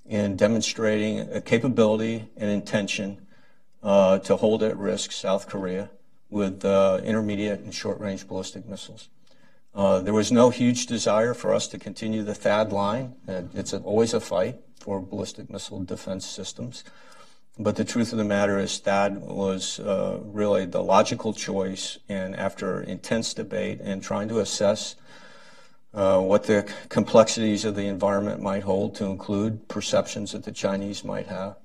[0.06, 3.26] in demonstrating a capability and intention
[3.82, 5.90] uh, to hold at risk South Korea
[6.30, 9.08] with uh, intermediate and short range ballistic missiles.
[9.74, 13.14] Uh, there was no huge desire for us to continue the THAAD line.
[13.26, 16.84] It's always a fight for ballistic missile defense systems.
[17.58, 21.98] But the truth of the matter is that was uh, really the logical choice.
[22.08, 24.94] And after intense debate and trying to assess
[25.92, 31.04] uh, what the complexities of the environment might hold, to include perceptions that the Chinese
[31.04, 31.56] might have,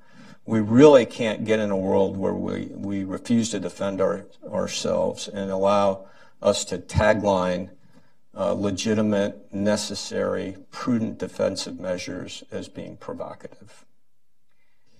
[0.46, 5.28] we really can't get in a world where we, we refuse to defend our, ourselves
[5.28, 6.08] and allow
[6.42, 7.70] us to tagline
[8.38, 13.86] uh, legitimate, necessary, prudent defensive measures as being provocative.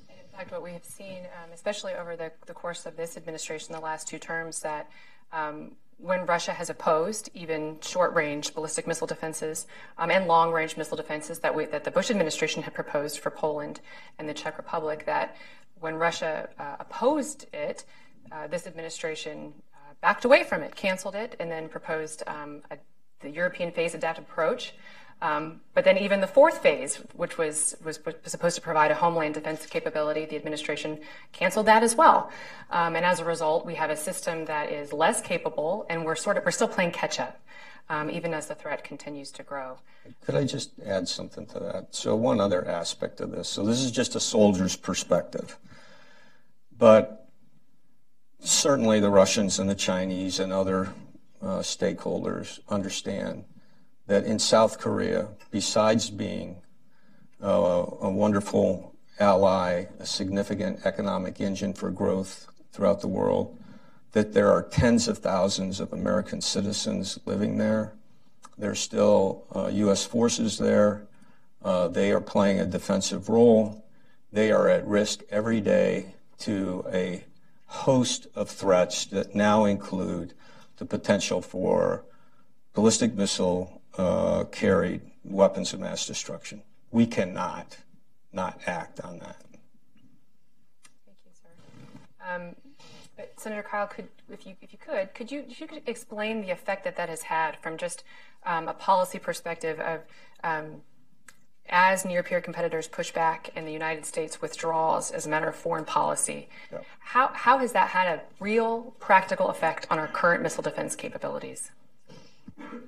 [0.10, 3.74] In fact, what we have seen, um, especially over the, the, course of this administration,
[3.74, 4.90] the last two terms, that
[5.32, 11.40] um, when Russia has opposed even short-range ballistic missile defenses um, and long-range missile defenses
[11.40, 13.82] that, we, that the Bush administration had proposed for Poland
[14.18, 15.36] and the Czech Republic, that
[15.80, 17.84] when Russia uh, opposed it,
[18.32, 22.78] uh, this administration uh, backed away from it, canceled it, and then proposed um, a
[23.22, 24.74] the European phase adaptive approach.
[25.22, 28.96] Um, but then even the fourth phase, which was, was, was supposed to provide a
[28.96, 31.00] homeland defense capability, the administration
[31.34, 32.32] canceled that as well.
[32.70, 36.16] Um, and as a result, we have a system that is less capable, and we're
[36.16, 37.42] sort of we're still playing catch up,
[37.90, 39.80] um, even as the threat continues to grow.
[40.26, 41.88] Could I just add something to that?
[41.94, 43.50] So one other aspect of this.
[43.50, 45.58] So this is just a soldier's perspective,
[46.78, 47.28] but
[48.40, 50.94] certainly the Russians and the Chinese and other
[51.42, 53.46] uh, stakeholders understand
[54.08, 56.58] that in South Korea, besides being
[57.44, 63.58] uh, a wonderful ally, a significant economic engine for growth throughout the world,
[64.12, 67.94] that there are tens of thousands of American citizens living there.
[68.58, 70.06] There's still uh, U.S.
[70.06, 71.08] forces there.
[71.64, 73.86] Uh, they are playing a defensive role.
[74.32, 77.24] They are at risk every day to a
[77.66, 80.34] host of threats that now include
[80.80, 82.06] the potential for
[82.74, 86.64] ballistic missile uh, carried weapons of mass destruction.
[86.92, 87.78] We cannot
[88.32, 89.44] not act on that.
[91.06, 92.34] Thank you, sir.
[92.34, 92.56] Um,
[93.36, 96.86] Senator Kyl, could, if you if you could, could you you could explain the effect
[96.86, 98.04] that that has had from just
[98.46, 100.02] um, a policy perspective of
[100.44, 100.82] um,
[101.70, 105.56] as near peer competitors push back and the United States withdraws as a matter of
[105.56, 106.50] foreign policy.
[106.72, 106.80] Yeah.
[107.00, 111.72] How, how has that had a real practical effect on our current missile defense capabilities?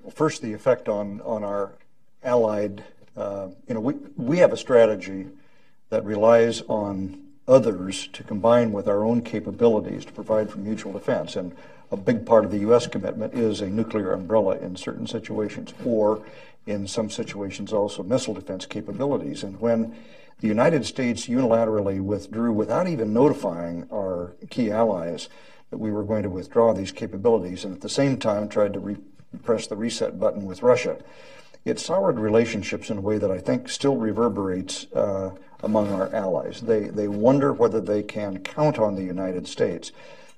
[0.02, 1.72] Well, first, the effect on, on our
[2.24, 2.84] allied,
[3.16, 5.28] uh, you know, we, we have a strategy
[5.90, 11.36] that relies on others to combine with our own capabilities to provide for mutual defense.
[11.36, 11.56] And
[11.92, 12.88] a big part of the U.S.
[12.88, 16.24] commitment is a nuclear umbrella in certain situations, or
[16.66, 19.44] in some situations also missile defense capabilities.
[19.44, 19.96] And when
[20.40, 25.30] the United States unilaterally withdrew without even notifying our key allies
[25.70, 28.80] that we were going to withdraw these capabilities, and at the same time tried to
[28.80, 28.98] re-
[29.44, 30.98] press the reset button with Russia,
[31.64, 36.62] it soured relationships in a way that I think still reverberates uh, among our allies.
[36.62, 39.92] They, they wonder whether they can count on the United States.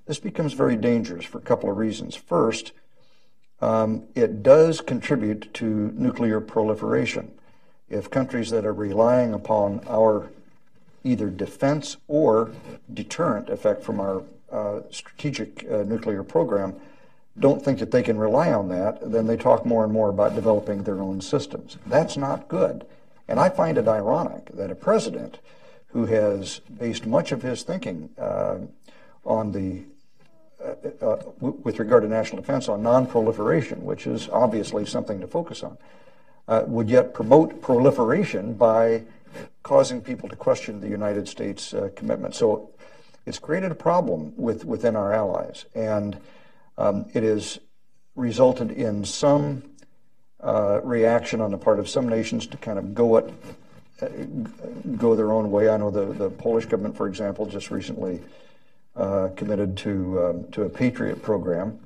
[0.06, 2.16] This becomes very dangerous for a couple of reasons.
[2.16, 2.74] First,
[3.63, 7.32] um, it does contribute to nuclear proliferation.
[7.89, 10.30] If countries that are relying upon our
[11.06, 12.52] either defense or
[12.93, 16.76] deterrent effect from our uh, strategic uh, nuclear program
[17.39, 20.36] don't think that they can rely on that, then they talk more and more about
[20.36, 21.78] developing their own systems.
[21.88, 22.86] That's not good.
[23.30, 25.39] And I find it ironic that a president
[25.88, 28.58] who has based much of his thinking uh,
[29.23, 29.84] on the
[31.02, 35.78] uh, with regard to national defense on non-proliferation, which is obviously something to focus on,
[36.48, 39.04] uh, would yet promote proliferation by
[39.63, 42.36] causing people to question the United States uh, commitment.
[42.36, 42.72] So
[43.26, 46.17] it's created a problem with, within our allies, and
[46.78, 47.60] um, it has
[48.15, 49.63] resulted in some
[50.43, 53.34] uh, reaction on the part of some nations to kind of go it,
[54.02, 54.08] uh,
[54.98, 55.69] go their own way.
[55.69, 58.19] I know the, the Polish government, for example, just recently
[58.96, 61.80] uh, committed to, um, to a Patriot program.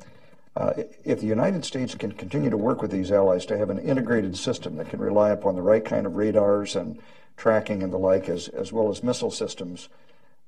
[0.55, 3.77] Uh, if the United States can continue to work with these allies to have an
[3.79, 6.99] integrated system that can rely upon the right kind of radars and
[7.37, 9.89] tracking and the like, as, as well as missile systems,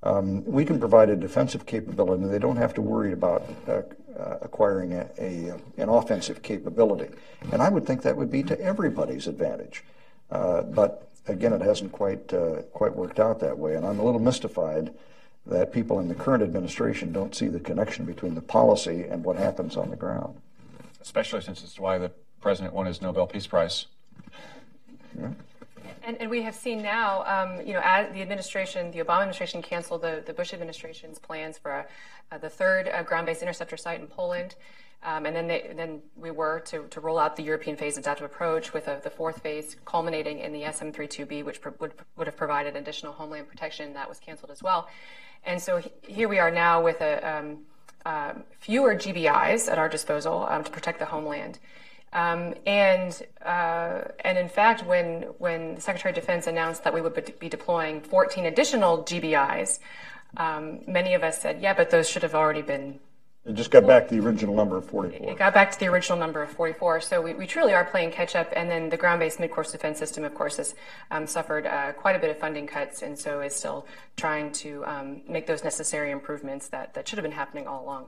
[0.02, 3.82] um, we can provide a defensive capability, and they don't have to worry about uh,
[4.18, 7.14] uh, acquiring a, a, an offensive capability.
[7.52, 9.84] And I would think that would be to everybody's advantage.
[10.32, 14.04] Uh, but again, it hasn't quite uh, quite worked out that way, and I'm a
[14.04, 14.94] little mystified
[15.50, 19.36] that people in the current administration don't see the connection between the policy and what
[19.36, 20.40] happens on the ground.
[21.02, 23.88] Especially since it's why the president won his Nobel Peace Prize.
[25.18, 25.30] Yeah.
[26.04, 29.62] And, and, we have seen now, um, you know, as the administration, the Obama administration
[29.62, 31.86] canceled the, the Bush administration's plans for a,
[32.32, 34.56] uh, the third uh, ground-based interceptor site in Poland.
[35.04, 38.26] Um, and then, they, then we were to, to roll out the European phase adaptive
[38.26, 42.38] approach with a, the fourth phase culminating in the SM-32B, which pro- would, would have
[42.38, 43.94] provided additional homeland protection.
[43.94, 44.90] That was canceled as well.
[45.46, 47.58] And so he, here we are now with a, um,
[48.06, 51.60] uh, fewer GBIs at our disposal um, to protect the homeland.
[52.12, 57.02] Um, and uh, and in fact, when when the Secretary of Defense announced that we
[57.02, 59.80] would be deploying 14 additional GBIs,
[60.38, 63.00] um, many of us said, "Yeah, but those should have already been
[63.50, 65.32] it just got back to the original number of 44.
[65.32, 67.02] It got back to the original number of 44.
[67.02, 68.54] So we, we truly are playing catch up.
[68.56, 70.76] And then the ground based mid course defense system, of course, has
[71.10, 74.86] um, suffered uh, quite a bit of funding cuts and so is still trying to
[74.86, 78.08] um, make those necessary improvements that, that should have been happening all along.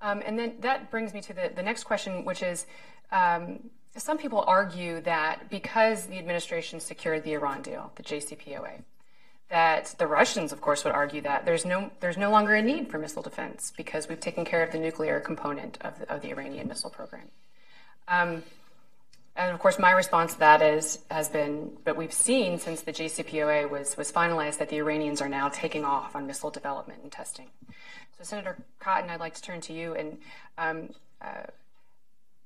[0.00, 2.66] Um, and then that brings me to the, the next question, which is
[3.12, 8.82] um, some people argue that because the administration secured the Iran deal, the JCPOA,
[9.50, 12.88] that the Russians, of course, would argue that there's no there's no longer a need
[12.90, 16.30] for missile defense because we've taken care of the nuclear component of the, of the
[16.30, 17.28] Iranian missile program.
[18.08, 18.42] Um,
[19.36, 22.92] and of course, my response to that is has been, but we've seen since the
[22.92, 27.10] JCPOA was was finalized that the Iranians are now taking off on missile development and
[27.10, 27.48] testing.
[28.18, 30.18] So, Senator Cotton, I'd like to turn to you and.
[30.56, 31.46] Um, uh,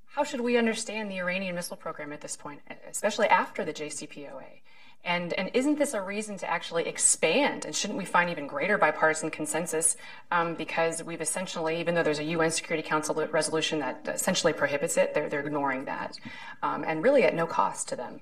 [0.06, 4.60] how should we understand the Iranian missile program at this point, especially after the JCPOA?
[5.04, 7.66] And, and isn't this a reason to actually expand?
[7.66, 9.96] And shouldn't we find even greater bipartisan consensus?
[10.32, 14.96] Um, because we've essentially, even though there's a UN Security Council resolution that essentially prohibits
[14.96, 16.18] it, they're, they're ignoring that,
[16.62, 18.20] um, and really at no cost to them.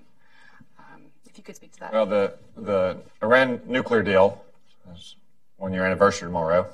[0.77, 1.93] Um, if you could speak to that.
[1.93, 4.45] Well, the, the Iran nuclear deal
[4.93, 5.15] is
[5.59, 6.69] one year anniversary tomorrow.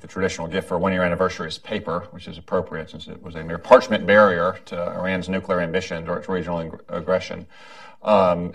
[0.00, 3.22] The traditional gift for a one year anniversary is paper, which is appropriate since it
[3.22, 7.46] was a mere parchment barrier to Iran's nuclear ambitions or its regional ag- aggression.
[8.02, 8.54] Um,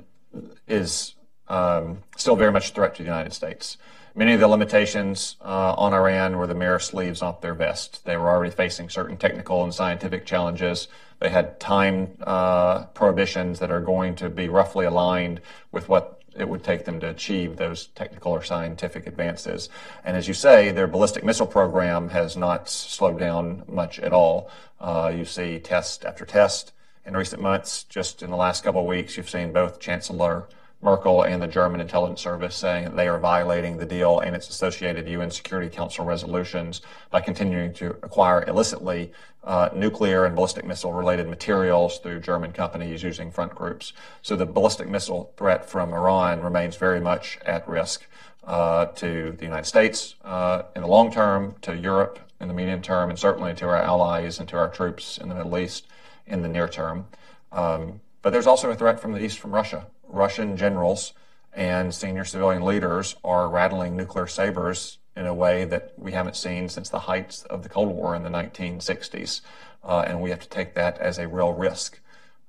[0.67, 1.15] is
[1.47, 3.77] um, still very much a threat to the United States.
[4.15, 8.03] Many of the limitations uh, on Iran were the mere sleeves off their vest.
[8.03, 10.87] They were already facing certain technical and scientific challenges.
[11.19, 16.49] They had time uh, prohibitions that are going to be roughly aligned with what it
[16.49, 19.69] would take them to achieve those technical or scientific advances.
[20.03, 24.49] And as you say, their ballistic missile program has not slowed down much at all.
[24.79, 26.73] Uh, you see test after test
[27.07, 27.83] in recent months.
[27.83, 30.47] Just in the last couple of weeks, you've seen both Chancellor
[30.81, 34.47] Merkel and the German intelligence service saying that they are violating the deal and its
[34.49, 39.11] associated UN Security Council resolutions by continuing to acquire illicitly
[39.43, 43.93] uh, nuclear and ballistic missile related materials through German companies using front groups.
[44.21, 48.05] So the ballistic missile threat from Iran remains very much at risk
[48.45, 52.81] uh, to the United States uh, in the long term, to Europe in the medium
[52.81, 55.87] term, and certainly to our allies and to our troops in the Middle East
[56.27, 57.07] in the near term.
[57.51, 59.87] Um, but there's also a threat from the east from Russia.
[60.07, 61.13] Russian generals
[61.53, 66.69] and senior civilian leaders are rattling nuclear sabers in a way that we haven't seen
[66.69, 69.41] since the heights of the Cold War in the 1960s.
[69.83, 71.99] Uh, and we have to take that as a real risk.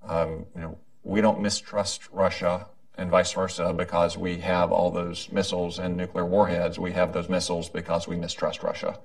[0.07, 2.67] Um, you know, we don't mistrust Russia
[2.97, 6.79] and vice versa because we have all those missiles and nuclear warheads.
[6.79, 8.99] We have those missiles because we mistrust Russia.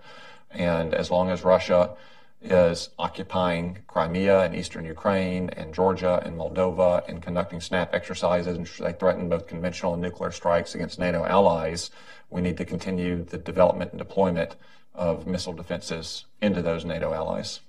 [0.51, 1.91] And as long as Russia
[2.44, 8.68] is occupying Crimea and eastern Ukraine and Georgia and Moldova and conducting SNAP exercises and
[8.86, 11.89] they threaten both conventional and nuclear strikes against NATO allies.
[12.30, 14.56] We need to continue the development and deployment
[14.94, 17.62] of missile defenses into those NATO allies.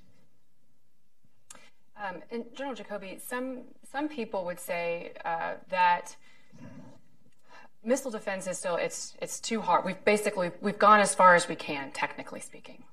[1.97, 6.17] Um, and General Jacoby, some some people would say uh, that
[7.85, 9.85] missile defense is still it's it's too hard.
[9.85, 12.85] We've basically we've gone as far as we can, technically speaking.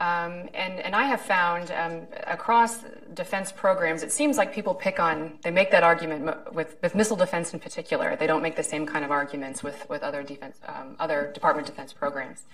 [0.00, 2.84] Um, and, and I have found um, across
[3.14, 7.16] defense programs, it seems like people pick on, they make that argument with, with missile
[7.16, 8.14] defense in particular.
[8.14, 11.68] They don't make the same kind of arguments with, with other defense, um, other Department
[11.68, 12.44] of Defense programs.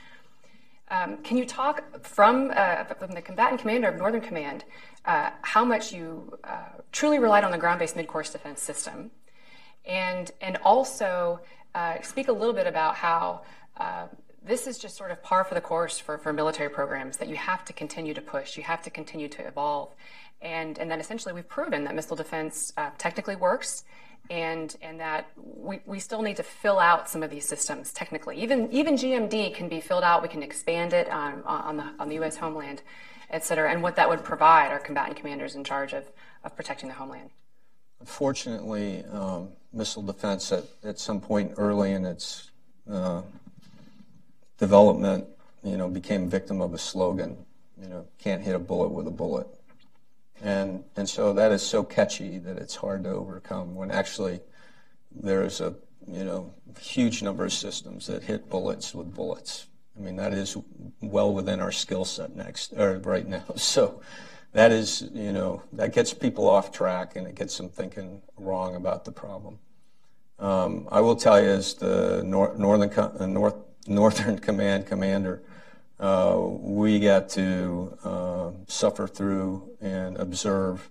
[0.90, 4.64] Um, can you talk from, uh, from the combatant commander of Northern Command
[5.04, 9.10] uh, how much you uh, truly relied on the ground-based mid-course defense system,
[9.84, 11.40] and and also
[11.74, 13.42] uh, speak a little bit about how
[13.76, 14.06] uh,
[14.44, 17.36] this is just sort of par for the course for, for military programs that you
[17.36, 19.94] have to continue to push, you have to continue to evolve.
[20.42, 23.84] And, and then essentially we've proven that missile defense uh, technically works
[24.30, 28.40] and, and that we, we still need to fill out some of these systems technically.
[28.42, 32.08] Even, even GMD can be filled out, we can expand it on, on, the, on
[32.08, 32.36] the U.S.
[32.36, 32.82] homeland,
[33.30, 36.04] et cetera, and what that would provide our combatant commanders in charge of,
[36.42, 37.30] of protecting the homeland.
[38.00, 42.50] Unfortunately, um, missile defense at, at some point early in its
[42.90, 43.22] uh,
[44.58, 45.26] development,
[45.62, 47.44] you know, became victim of a slogan,
[47.80, 49.46] you know, can't hit a bullet with a bullet.
[50.42, 54.40] And, and so that is so catchy that it's hard to overcome when actually
[55.14, 55.74] there's a,
[56.06, 59.66] you know, huge number of systems that hit bullets with bullets.
[59.96, 60.56] I mean, that is
[61.00, 63.44] well within our skill set next, or right now.
[63.56, 64.02] So
[64.52, 68.76] that is, you know, that gets people off track and it gets them thinking wrong
[68.76, 69.58] about the problem.
[70.38, 75.42] Um, I will tell you, as the nor- northern, uh, north Northern Command commander,
[76.00, 80.90] uh, we got to uh, suffer through and observe,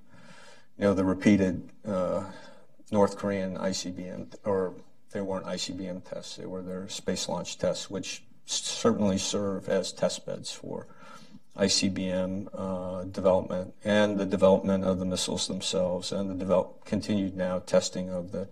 [0.77, 2.23] you know, the repeated uh,
[2.91, 4.73] North Korean ICBM, or
[5.11, 10.25] they weren't ICBM tests, they were their space launch tests, which certainly serve as test
[10.25, 10.87] beds for
[11.57, 17.59] ICBM uh, development and the development of the missiles themselves and the develop, continued now
[17.59, 18.47] testing of the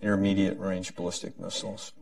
[0.00, 1.92] intermediate range ballistic missiles.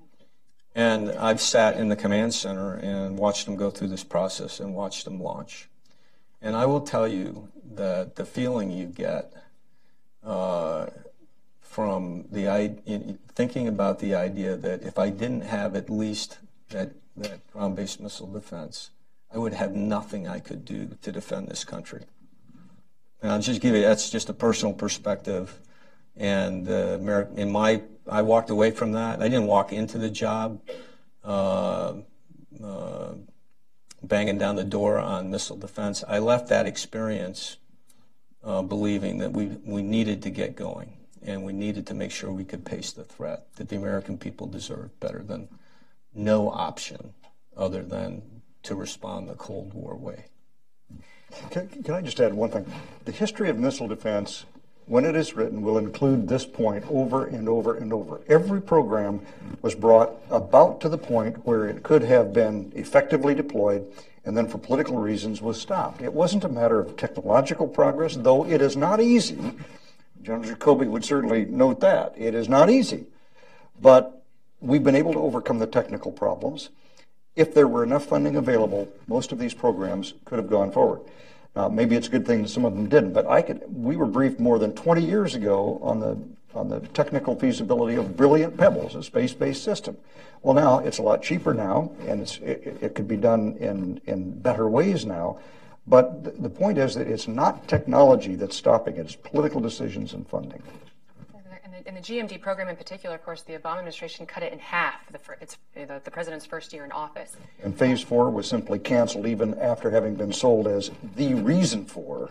[0.74, 4.74] And I've sat in the command center and watched them go through this process and
[4.74, 5.68] watched them launch.
[6.40, 9.32] And I will tell you that the feeling you get
[10.24, 10.86] uh,
[11.60, 12.76] from the
[13.34, 16.38] thinking about the idea that if I didn't have at least
[16.70, 18.90] that, that ground-based missile defense,
[19.32, 22.04] I would have nothing I could do to defend this country.
[23.22, 25.58] And I'll just give you that's just a personal perspective.
[26.16, 26.98] And uh,
[27.36, 29.20] in my I walked away from that.
[29.20, 30.60] I didn't walk into the job
[31.24, 31.94] uh,
[32.62, 33.14] uh,
[34.02, 36.02] banging down the door on missile defense.
[36.06, 37.58] I left that experience
[38.42, 40.94] uh, believing that we, we needed to get going
[41.24, 44.48] and we needed to make sure we could pace the threat, that the American people
[44.48, 45.48] deserved better than
[46.12, 47.14] no option
[47.56, 48.22] other than
[48.64, 50.24] to respond the Cold War way.
[51.50, 52.66] Can, can I just add one thing?
[53.04, 54.44] The history of missile defense
[54.86, 58.20] when it is written, will include this point over and over and over.
[58.28, 59.20] Every program
[59.62, 63.86] was brought about to the point where it could have been effectively deployed
[64.24, 66.00] and then for political reasons was stopped.
[66.00, 69.38] It wasn't a matter of technological progress, though it is not easy.
[70.22, 72.14] General Jacoby would certainly note that.
[72.16, 73.06] It is not easy.
[73.80, 74.22] But
[74.60, 76.70] we've been able to overcome the technical problems.
[77.34, 81.00] If there were enough funding available, most of these programs could have gone forward.
[81.54, 83.62] Uh, maybe it's a good thing that some of them didn't, but I could.
[83.68, 86.18] We were briefed more than 20 years ago on the
[86.54, 89.96] on the technical feasibility of Brilliant Pebbles, a space-based system.
[90.42, 94.00] Well, now it's a lot cheaper now, and it's, it, it could be done in
[94.06, 95.38] in better ways now.
[95.86, 100.26] But the point is that it's not technology that's stopping it; it's political decisions and
[100.26, 100.62] funding
[101.86, 105.06] in the GMD program in particular, of course, the Obama administration cut it in half
[105.10, 107.36] the, it's, the, the president's first year in office.
[107.62, 112.30] And phase four was simply canceled even after having been sold as the reason for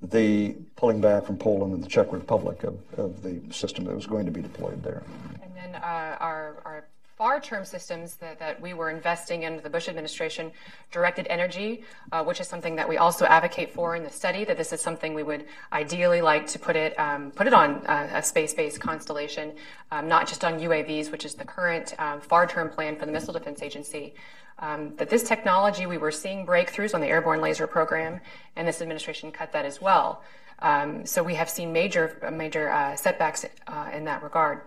[0.00, 4.06] the pulling back from Poland and the Czech Republic of, of the system that was
[4.06, 5.02] going to be deployed there.
[5.42, 6.88] And then uh, our, our
[7.18, 10.52] far term systems that, that we were investing in the Bush administration,
[10.92, 14.56] directed energy, uh, which is something that we also advocate for in the study, that
[14.56, 18.08] this is something we would ideally like to put it, um, put it on uh,
[18.14, 19.52] a space based constellation,
[19.90, 23.10] um, not just on UAVs, which is the current um, far term plan for the
[23.10, 24.14] Missile Defense Agency.
[24.60, 28.20] Um, that this technology, we were seeing breakthroughs on the airborne laser program,
[28.54, 30.22] and this administration cut that as well.
[30.60, 34.62] Um, so we have seen major, major uh, setbacks uh, in that regard.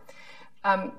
[0.64, 0.92] Um,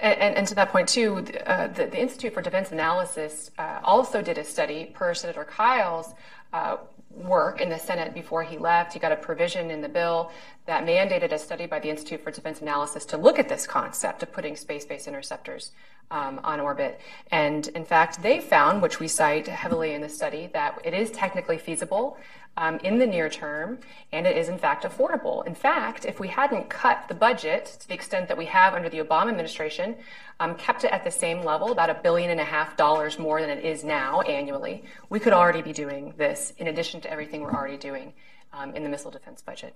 [0.00, 4.22] and, and, to that point too, uh, the, the, Institute for Defense Analysis uh, also
[4.22, 6.14] did a study per Senator Kyl's
[6.52, 6.76] uh,
[7.10, 8.92] work in the Senate before he left.
[8.92, 10.30] He got a provision in the bill
[10.66, 14.22] that mandated a study by the Institute for Defense Analysis to look at this concept
[14.22, 15.72] of putting space-based interceptors
[16.10, 17.00] um, on orbit.
[17.30, 21.10] And in fact, they found, which we cite heavily in the study, that it is
[21.10, 22.18] technically feasible
[22.56, 23.78] um, in the near term,
[24.10, 25.46] and it is in fact affordable.
[25.46, 28.88] In fact, if we hadn't cut the budget to the extent that we have under
[28.88, 29.94] the Obama administration,
[30.40, 33.40] um, kept it at the same level, about a billion and a half dollars more
[33.40, 37.42] than it is now annually, we could already be doing this in addition to everything
[37.42, 38.12] we're already doing
[38.52, 39.74] um, in the missile defense budget.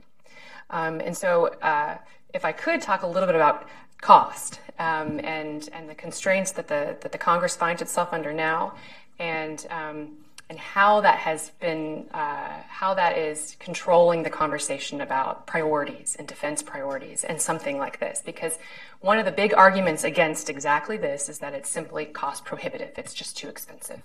[0.70, 1.99] Um, and so, uh,
[2.35, 3.68] if I could talk a little bit about
[4.03, 8.75] cost um, and and the constraints that the that the Congress finds itself under now,
[9.19, 10.19] and um,
[10.53, 16.29] and how that has been, uh, how that is controlling the conversation about priorities and
[16.29, 18.21] defense priorities and something like this.
[18.23, 18.59] Because
[19.01, 22.91] one of the big arguments against exactly this is that it's simply cost prohibitive.
[22.99, 24.03] It's just too expensive.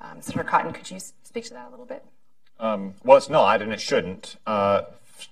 [0.00, 2.04] Um, Senator Cotton, could you speak to that a little bit?
[2.60, 4.36] Um, well, it's not, and it shouldn't.
[4.46, 4.82] Uh,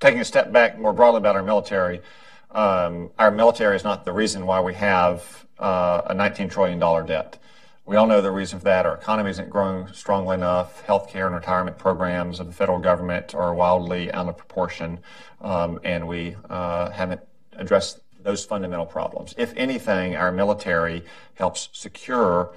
[0.00, 2.02] taking a step back more broadly about our military,
[2.50, 7.38] um, our military is not the reason why we have uh, a $19 trillion debt.
[7.84, 8.84] We all know the reason for that.
[8.84, 10.86] Our economy isn't growing strongly enough.
[10.86, 14.98] Healthcare and retirement programs of the federal government are wildly out of proportion,
[15.40, 17.22] um, and we uh, haven't
[17.56, 19.34] addressed those fundamental problems.
[19.38, 22.52] If anything, our military helps secure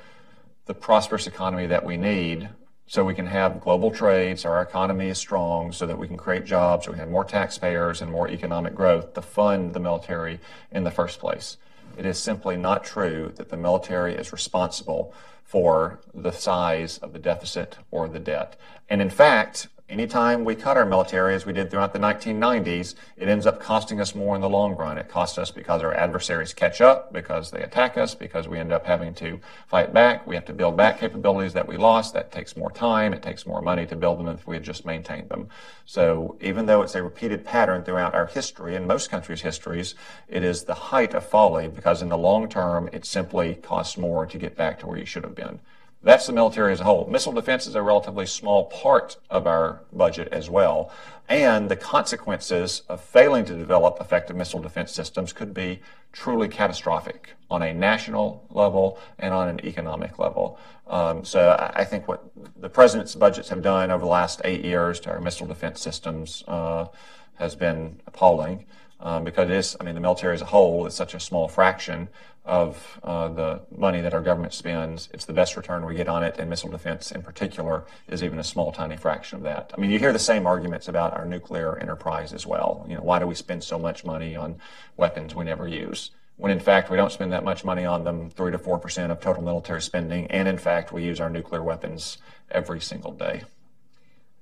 [0.66, 2.50] the prosperous economy that we need
[2.92, 6.18] so we can have global trade, so our economy is strong, so that we can
[6.18, 10.42] create jobs, so we have more taxpayers and more economic growth to fund the military
[10.74, 11.56] in the first place.
[11.98, 15.14] It is simply not true that the military is responsible
[15.46, 18.60] for the size of the deficit or the debt.
[18.90, 23.28] And in fact, Anytime we cut our military, as we did throughout the 1990s, it
[23.28, 24.98] ends up costing us more in the long run.
[24.98, 28.72] It costs us because our adversaries catch up, because they attack us, because we end
[28.72, 30.26] up having to fight back.
[30.26, 32.14] We have to build back capabilities that we lost.
[32.14, 33.14] That takes more time.
[33.14, 35.50] It takes more money to build them if we had just maintained them.
[35.86, 39.94] So even though it's a repeated pattern throughout our history and most countries' histories,
[40.30, 44.26] it is the height of folly because in the long term, it simply costs more
[44.26, 45.60] to get back to where you should have been.
[46.04, 47.08] That's the military as a whole.
[47.08, 50.92] Missile defense is a relatively small part of our budget as well.
[51.30, 55.80] And the consequences of failing to develop effective missile defense systems could be
[56.12, 60.60] truly catastrophic on a national level and on an economic level.
[60.88, 62.24] Um, so I think what
[62.60, 66.44] the president's budgets have done over the last eight years to our missile defense systems
[66.48, 66.88] uh,
[67.36, 68.66] has been appalling
[69.00, 71.48] um, because it is, I mean, the military as a whole is such a small
[71.48, 72.10] fraction
[72.44, 75.10] of uh, the money that our government spends.
[75.14, 78.40] It's the best return we get on it, and missile defense in particular is even
[78.40, 79.72] a small, tiny fraction of that.
[79.76, 82.86] I mean, you hear the same arguments about our nuclear enterprise as well.
[82.90, 84.56] You know, why do we spend so much money on
[84.98, 86.12] weapons we never use?
[86.38, 89.12] When in fact we don't spend that much money on them, three to four percent
[89.12, 92.18] of total military spending, and in fact we use our nuclear weapons
[92.50, 93.44] every single day.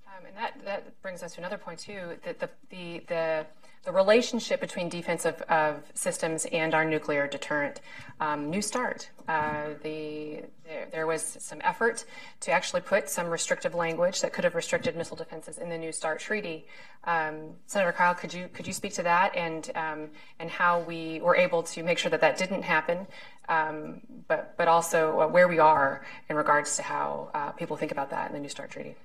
[0.07, 2.17] Um, and that that brings us to another point too.
[2.23, 3.45] That the the the
[3.89, 7.81] the relationship between defensive of systems and our nuclear deterrent.
[8.19, 9.09] Um, New START.
[9.27, 12.05] Uh, the, there, there, was some effort
[12.41, 15.91] to actually put some restrictive language that could have restricted missile defenses in the New
[15.91, 16.67] START treaty.
[17.05, 21.19] Um, Senator Kyl, could you could you speak to that and um, and how we
[21.21, 23.07] were able to make sure that that didn't happen,
[23.47, 27.91] um, but but also uh, where we are in regards to how uh, people think
[27.91, 28.95] about that in the New START treaty.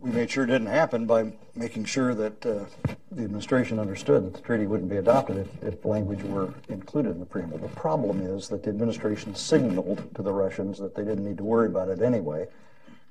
[0.00, 2.64] We made sure it didn't happen by making sure that uh,
[3.10, 7.18] the administration understood that the treaty wouldn't be adopted if, if language were included in
[7.18, 7.58] the preamble.
[7.58, 11.44] The problem is that the administration signaled to the Russians that they didn't need to
[11.44, 12.46] worry about it anyway,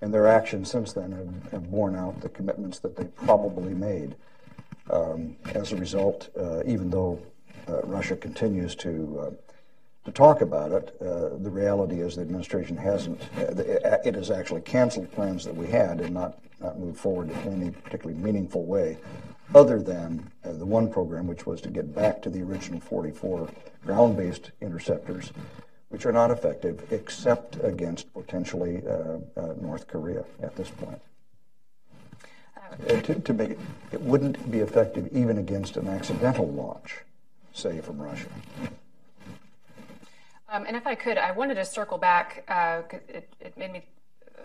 [0.01, 4.15] and their actions since then have, have borne out the commitments that they probably made.
[4.89, 7.19] Um, as a result, uh, even though
[7.67, 9.46] uh, Russia continues to uh,
[10.07, 13.21] to talk about it, uh, the reality is the administration hasn't.
[13.37, 17.61] Uh, it has actually canceled plans that we had and not not moved forward in
[17.61, 18.97] any particularly meaningful way,
[19.53, 23.49] other than uh, the one program, which was to get back to the original 44
[23.85, 25.33] ground-based interceptors,
[25.89, 28.81] which are not effective except against potentially
[29.59, 31.01] North Korea at this point.
[32.55, 33.59] Uh, to, to, make it,
[33.91, 36.99] it wouldn't be effective even against an accidental launch,
[37.51, 38.29] say from Russia.
[40.49, 42.45] Um, and if I could, I wanted to circle back.
[42.47, 43.83] Uh, it, it, made me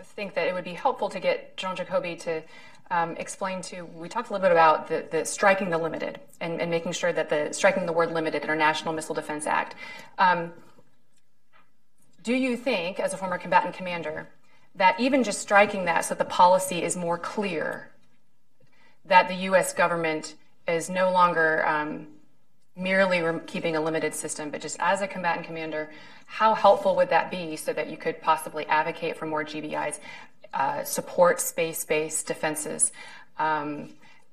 [0.03, 2.43] think that it would be helpful to get General Jacoby to
[2.91, 3.83] um, explain to.
[3.83, 7.13] We talked a little bit about the, the striking the limited and, and, making sure
[7.13, 9.75] that the striking the word limited in our National Missile Defense Act.
[10.17, 10.51] Um,
[12.21, 14.27] do you think, as a former combatant commander,
[14.75, 17.91] that even just striking that so that the policy is more clear
[19.05, 19.73] that the U.S.
[19.73, 20.35] government
[20.67, 22.07] is no longer um,
[22.75, 25.89] merely keeping a limited system, but just as a combatant commander,
[26.25, 29.99] how helpful would that be so that you could possibly advocate for more GBIs,
[30.53, 32.91] uh, support space-based defenses?
[33.37, 33.89] Um,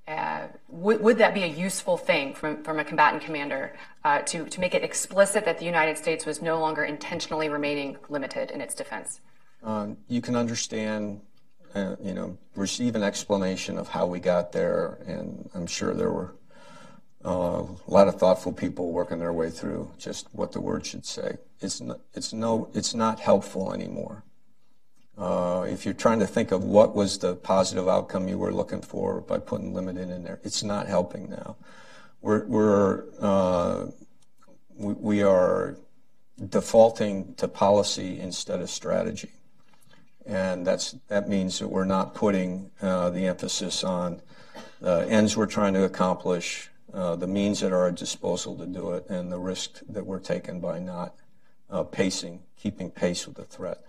[0.08, 4.44] uh, would, would, that be a useful thing from, from a combatant commander uh, to,
[4.46, 8.60] to make it explicit that the United States was no longer intentionally remaining limited in
[8.60, 9.20] its defense?
[9.62, 11.20] Um, you can understand
[11.74, 14.98] uh, you know, receive an explanation of how we got there.
[15.06, 16.34] And I'm sure there were
[17.24, 21.04] uh, a lot of thoughtful people working their way through just what the word should
[21.04, 21.36] say.
[21.60, 24.24] It's no, it's no, it's not helpful anymore.
[25.18, 28.80] Uh, if you're trying to think of what was the positive outcome you were looking
[28.80, 31.56] for by putting limited in there, it's not helping now.
[32.22, 33.86] We're, we're uh,
[34.76, 35.76] we, we are
[36.48, 39.30] defaulting to policy instead of strategy
[40.26, 44.20] and that's that means that we're not putting uh, the emphasis on
[44.80, 49.08] the ends we're trying to accomplish, uh, the means at our disposal to do it,
[49.08, 51.14] and the risk that we're taking by not
[51.70, 53.82] uh, pacing, keeping pace with the threat.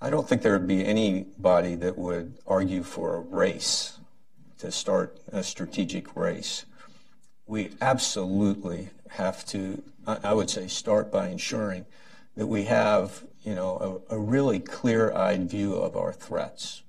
[0.00, 3.98] I don't think there would be anybody that would argue for a race
[4.58, 6.64] to start a strategic race.
[7.46, 11.86] We absolutely have to, I would say, start by ensuring
[12.36, 16.82] that we have you know, a, a really clear-eyed view of our threats,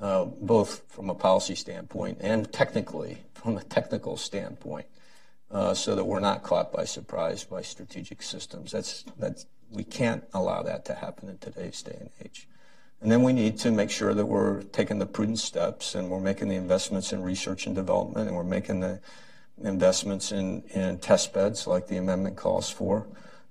[0.00, 4.86] uh, both from a policy standpoint and technically from a technical standpoint,
[5.50, 8.72] uh, so that we're not caught by surprise by strategic systems.
[8.72, 12.48] That's that's we can't allow that to happen in today's day and age.
[13.00, 16.20] And then we need to make sure that we're taking the prudent steps and we're
[16.20, 19.00] making the investments in research and development and we're making the
[19.62, 23.06] investments in, in test beds like the amendment calls for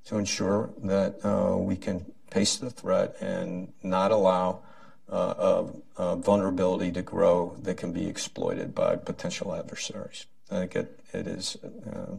[0.06, 4.62] to ensure that uh, we can pace the threat and not allow
[5.10, 10.26] vulnerability to grow that can be exploited by potential adversaries.
[10.52, 12.16] I think it, it is uh,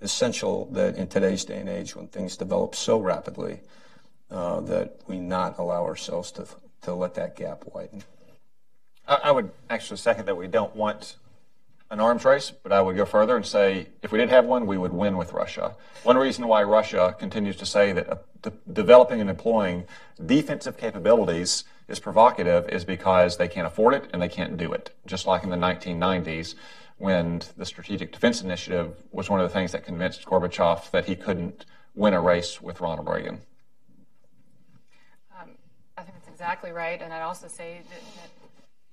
[0.00, 3.60] essential that in today's day and age, when things develop so rapidly,
[4.30, 6.46] uh, that we not allow ourselves to,
[6.82, 8.04] to let that gap widen.
[9.06, 11.16] I, I would actually second that we don't want
[11.90, 14.66] an arms race, but I would go further and say if we did have one,
[14.66, 15.74] we would win with Russia.
[16.02, 19.84] One reason why Russia continues to say that uh, de- developing and deploying
[20.24, 24.94] defensive capabilities is provocative is because they can't afford it and they can't do it.
[25.06, 26.54] Just like in the 1990s,
[26.98, 31.16] when the Strategic Defense Initiative was one of the things that convinced Gorbachev that he
[31.16, 31.64] couldn't
[31.94, 33.40] win a race with Ronald Reagan.
[35.40, 35.50] Um,
[35.96, 38.30] I think that's exactly right, and I'd also say that, that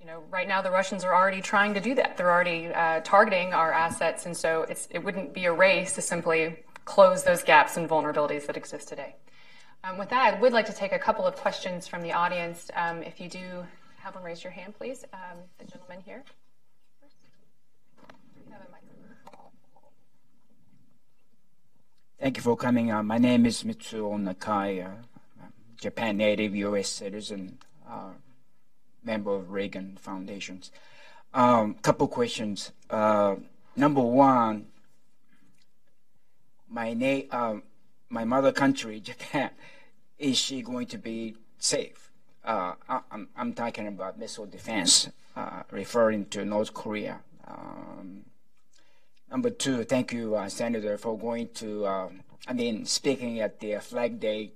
[0.00, 2.16] you know, right now the Russians are already trying to do that.
[2.16, 6.64] They're already uh, targeting our assets, and so it wouldn't be a race to simply
[6.84, 9.16] close those gaps and vulnerabilities that exist today.
[9.86, 12.70] Um, with that, I would like to take a couple of questions from the audience.
[12.74, 13.64] Um, if you do
[13.98, 15.04] have one, raise your hand, please.
[15.12, 16.24] Um, the gentleman here.
[22.18, 22.90] Thank you for coming.
[22.90, 24.90] Uh, my name is Mitsuo Nakai, uh,
[25.80, 26.88] Japan native, U.S.
[26.88, 27.58] citizen.
[27.88, 28.14] Uh,
[29.04, 30.72] member of Reagan Foundations.
[31.32, 32.72] Um, couple questions.
[32.90, 33.36] Uh,
[33.76, 34.66] number one,
[36.68, 37.56] my na- uh,
[38.08, 39.50] my mother country, Japan,
[40.18, 42.10] is she going to be safe?
[42.44, 47.20] Uh, I, am I'm talking about missile defense, uh, referring to North Korea.
[47.46, 48.24] Um,
[49.30, 53.78] number two, thank you, uh, Senator, for going to, um, I mean, speaking at the
[53.80, 54.52] Flag Day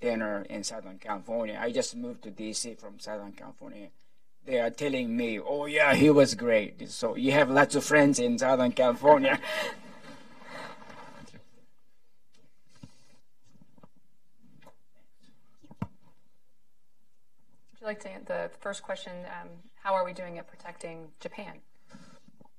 [0.00, 1.56] dinner in Southern California.
[1.60, 3.90] I just moved to DC from Southern California
[4.44, 8.18] they are telling me, "Oh yeah, he was great." So you have lots of friends
[8.18, 9.38] in Southern California.
[17.82, 19.12] you like to the first question?
[19.26, 19.48] Um,
[19.82, 21.54] how are we doing at protecting Japan?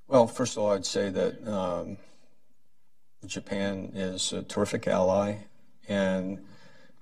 [0.08, 1.98] Well, first of all, I'd say that um,
[3.26, 5.36] Japan is a terrific ally,
[5.88, 6.44] and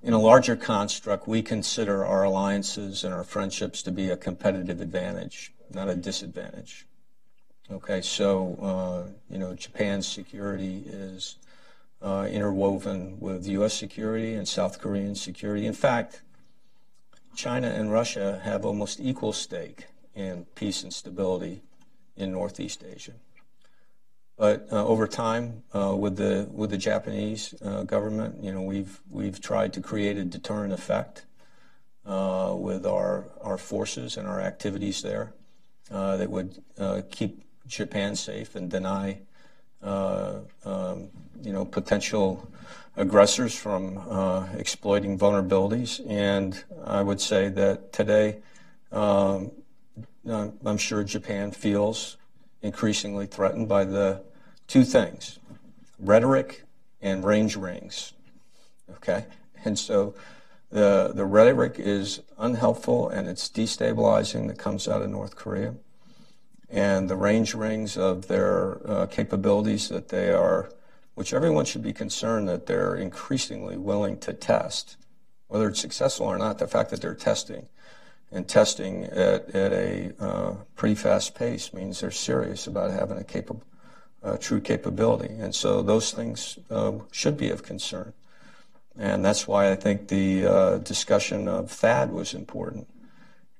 [0.03, 4.81] in a larger construct, we consider our alliances and our friendships to be a competitive
[4.81, 6.85] advantage, not a disadvantage.
[7.71, 11.37] Okay, so uh, you know, Japan's security is
[12.03, 13.73] uh, interwoven with U.S.
[13.73, 15.65] security and South Korean security.
[15.65, 16.21] In fact,
[17.35, 21.61] China and Russia have almost equal stake in peace and stability
[22.15, 23.13] in Northeast Asia.
[24.37, 28.99] But uh, over time, uh, with the with the Japanese uh, government, you know, we've
[29.09, 31.25] we've tried to create a deterrent effect
[32.05, 35.33] uh, with our our forces and our activities there
[35.91, 39.19] uh, that would uh, keep Japan safe and deny,
[39.83, 41.09] um,
[41.43, 42.49] you know, potential
[42.95, 43.97] aggressors from
[44.57, 46.01] exploiting vulnerabilities.
[46.09, 48.39] And I would say that today,
[48.91, 49.51] um,
[50.27, 52.17] I'm sure Japan feels
[52.61, 54.21] increasingly threatened by the
[54.67, 55.39] two things
[55.99, 56.63] rhetoric
[57.01, 58.13] and range rings.
[58.95, 59.25] Okay?
[59.63, 60.15] And so
[60.71, 65.75] the, the rhetoric is unhelpful and it's destabilizing that comes out of North Korea.
[66.69, 70.69] And the range rings of their uh, capabilities that they are,
[71.15, 74.97] which everyone should be concerned that they're increasingly willing to test.
[75.47, 77.67] Whether it's successful or not, the fact that they're testing
[78.31, 83.23] and testing at, at a uh, pretty fast pace means they're serious about having a
[83.23, 83.63] capable,
[84.23, 85.33] uh, true capability.
[85.33, 88.13] And so those things uh, should be of concern.
[88.97, 92.87] And that's why I think the uh, discussion of THAAD was important.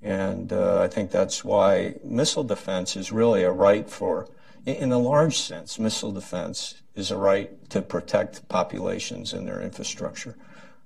[0.01, 4.27] And uh, I think that's why missile defense is really a right for,
[4.65, 10.35] in a large sense, missile defense is a right to protect populations and their infrastructure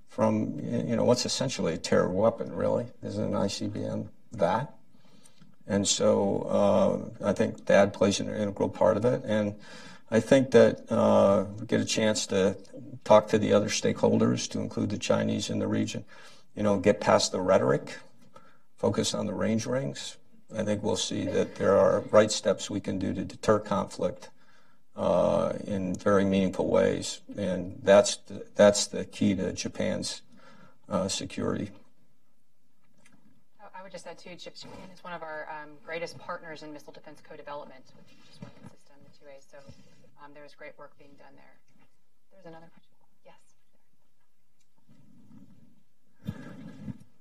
[0.09, 4.73] from, you know, what's essentially a terror weapon, really, is an ICBM that.
[5.67, 9.23] And so uh, I think THAAD plays an integral part of it.
[9.25, 9.55] And
[10.11, 12.55] I think that uh, we get a chance to
[13.03, 16.05] talk to the other stakeholders, to include the Chinese in the region,
[16.55, 17.97] you know, get past the rhetoric,
[18.77, 20.17] focus on the range rings.
[20.55, 24.29] I think we'll see that there are right steps we can do to deter conflict
[24.95, 27.21] uh, in very meaningful ways.
[27.37, 30.21] And that's the, that's the key to Japan's
[30.89, 31.71] uh, security.
[33.59, 36.93] I would just add, too, Japan is one of our um, greatest partners in missile
[36.93, 39.41] defense co-development, which is one system, the 2A.
[39.51, 39.57] So
[40.23, 41.55] um, there's great work being done there.
[42.31, 42.91] There's another question.
[43.25, 43.35] Yes.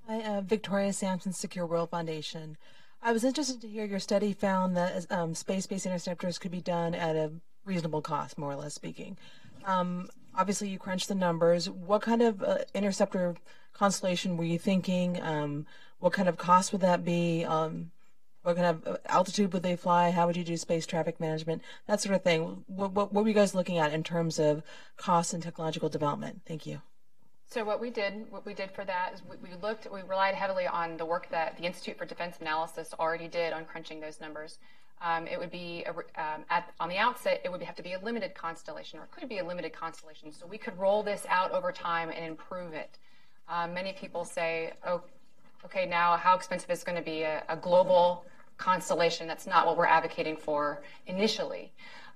[0.07, 2.57] Hi, uh, Victoria Samson, Secure World Foundation.
[3.01, 6.95] I was interested to hear your study found that um, space-based interceptors could be done
[6.95, 7.31] at a
[7.65, 9.17] reasonable cost, more or less speaking.
[9.65, 11.69] Um, obviously, you crunched the numbers.
[11.69, 13.35] What kind of uh, interceptor
[13.73, 15.21] constellation were you thinking?
[15.21, 15.65] Um,
[15.99, 17.43] what kind of cost would that be?
[17.43, 17.91] Um,
[18.43, 20.11] what kind of uh, altitude would they fly?
[20.11, 21.63] How would you do space traffic management?
[21.87, 22.63] That sort of thing.
[22.67, 24.61] What, what, what were you guys looking at in terms of
[24.97, 26.41] cost and technological development?
[26.47, 26.81] Thank you.
[27.47, 30.35] So what we did, what we did for that is we, we, looked, we relied
[30.35, 34.19] heavily on the work that the Institute for Defense Analysis already did on crunching those
[34.19, 34.59] numbers.
[35.01, 37.93] Um, it would be a, um, at, on the outset, it would have to be
[37.93, 40.31] a limited constellation, or it could be a limited constellation.
[40.31, 42.97] So we could roll this out over time and improve it.
[43.47, 45.01] Um, many people say, "Oh,
[45.65, 48.25] okay, now how expensive is going to be a, a, global
[48.57, 51.71] constellation?" That's not what we're advocating for initially.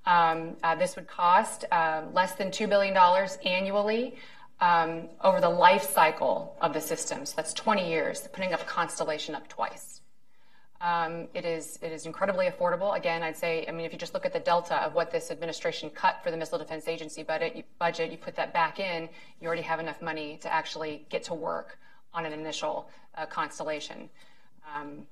[0.05, 4.15] Um, uh, this would cost uh, less than two billion dollars annually.
[4.61, 7.25] Um, over the life cycle of the system.
[7.25, 9.98] So that's 20 years, putting up a constellation up twice.
[10.81, 12.95] Um, it is it is incredibly affordable.
[12.95, 15.29] Again, I'd say, I mean, if you just look at the delta of what this
[15.29, 19.09] administration cut for the Missile Defense Agency budget, you, budget, you put that back in,
[19.41, 21.77] you already have enough money to actually get to work
[22.13, 24.09] on an initial uh, constellation.
[24.73, 25.05] Um,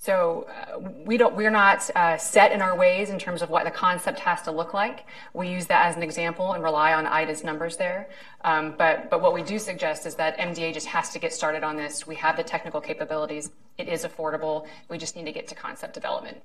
[0.00, 3.64] so uh, we don't, we're not uh, set in our ways in terms of what
[3.64, 5.04] the concept has to look like.
[5.34, 8.08] We use that as an example and rely on IDA's numbers there.
[8.42, 11.64] Um, but, but what we do suggest is that MDA just has to get started
[11.64, 12.06] on this.
[12.06, 13.50] We have the technical capabilities.
[13.76, 14.68] It is affordable.
[14.88, 16.38] We just need to get to concept development.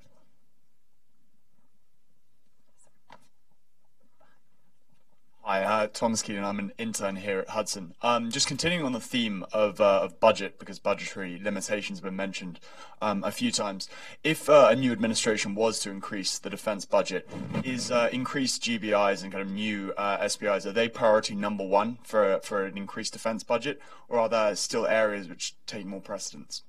[5.46, 6.46] Hi, uh, Thomas Keaton.
[6.46, 7.96] I'm an intern here at Hudson.
[8.02, 12.16] Um, just continuing on the theme of, uh, of budget, because budgetary limitations have been
[12.16, 12.62] mentioned
[13.02, 13.89] um, a few times.
[14.24, 17.30] If uh, a new administration was to increase the defense budget,
[17.66, 21.98] is uh, increased GBIs and kind of new uh, SBIs, are they priority number one
[22.04, 26.64] for, for an increased defense budget, or are there still areas which take more precedence?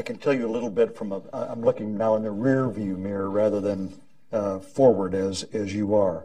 [0.00, 2.70] I can tell you a little bit from a, I'm looking now in the rear
[2.70, 4.00] view mirror rather than
[4.32, 6.24] uh, forward as, as you are.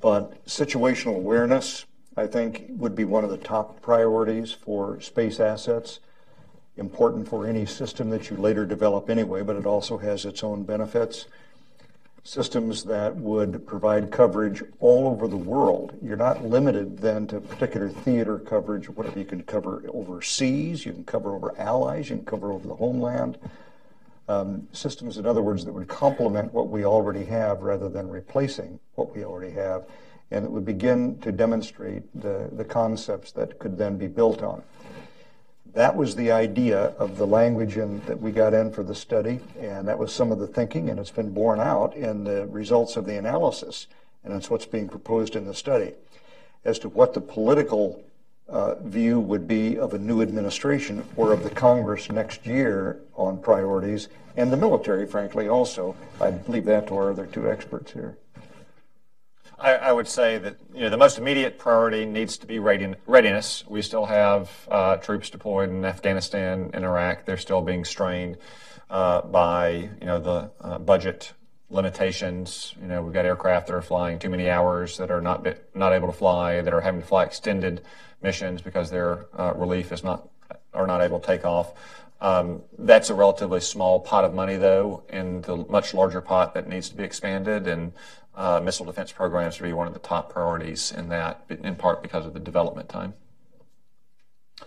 [0.00, 1.86] But situational awareness,
[2.16, 6.00] I think, would be one of the top priorities for space assets.
[6.76, 10.64] Important for any system that you later develop anyway, but it also has its own
[10.64, 11.26] benefits
[12.28, 15.96] systems that would provide coverage all over the world.
[16.02, 21.04] You're not limited then to particular theater coverage, whatever you can cover overseas, you can
[21.04, 23.38] cover over allies, you can cover over the homeland.
[24.28, 28.78] Um, systems, in other words, that would complement what we already have rather than replacing
[28.94, 29.86] what we already have,
[30.30, 34.62] and it would begin to demonstrate the, the concepts that could then be built on.
[35.78, 39.38] That was the idea of the language in, that we got in for the study,
[39.60, 42.96] and that was some of the thinking, and it's been borne out in the results
[42.96, 43.86] of the analysis,
[44.24, 45.92] and that's what's being proposed in the study.
[46.64, 48.02] As to what the political
[48.48, 53.38] uh, view would be of a new administration or of the Congress next year on
[53.38, 55.94] priorities, and the military, frankly, also.
[56.20, 58.18] I'd leave that to our other two experts here.
[59.58, 63.64] I, I, would say that you know the most immediate priority needs to be readiness.
[63.66, 67.24] We still have uh, troops deployed in Afghanistan and Iraq.
[67.24, 68.38] They're still being strained
[68.88, 71.32] uh, by you know the uh, budget
[71.70, 72.74] limitations.
[72.80, 75.92] You know we've got aircraft that are flying too many hours that are not not
[75.92, 77.82] able to fly, that are having to fly extended
[78.22, 80.28] missions because their uh, relief is not
[80.72, 81.72] are not able to take off.
[82.20, 86.68] Um, that's a relatively small pot of money, though, in the much larger pot that
[86.68, 87.68] needs to be expanded.
[87.68, 87.92] And
[88.38, 92.02] uh, missile defense programs to be one of the top priorities in that, in part
[92.02, 93.14] because of the development time.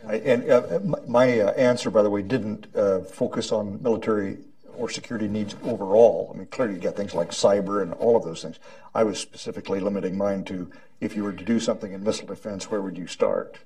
[0.05, 4.39] I, and uh, my uh, answer, by the way, didn't uh, focus on military
[4.78, 6.32] or security needs overall.
[6.34, 8.59] I mean, clearly you got things like cyber and all of those things.
[8.93, 10.69] I was specifically limiting mine to
[10.99, 13.57] if you were to do something in missile defense, where would you start?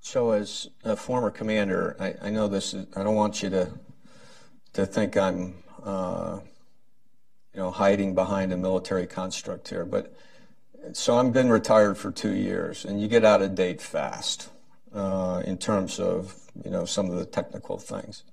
[0.00, 2.74] So, as a former commander, I, I know this.
[2.74, 3.70] Is, I don't want you to
[4.74, 6.40] to think I'm uh,
[7.54, 9.84] you know, hiding behind a military construct here.
[9.84, 10.14] But
[10.92, 14.50] so I've been retired for two years, and you get out of date fast
[14.92, 18.24] uh, in terms of you know some of the technical things.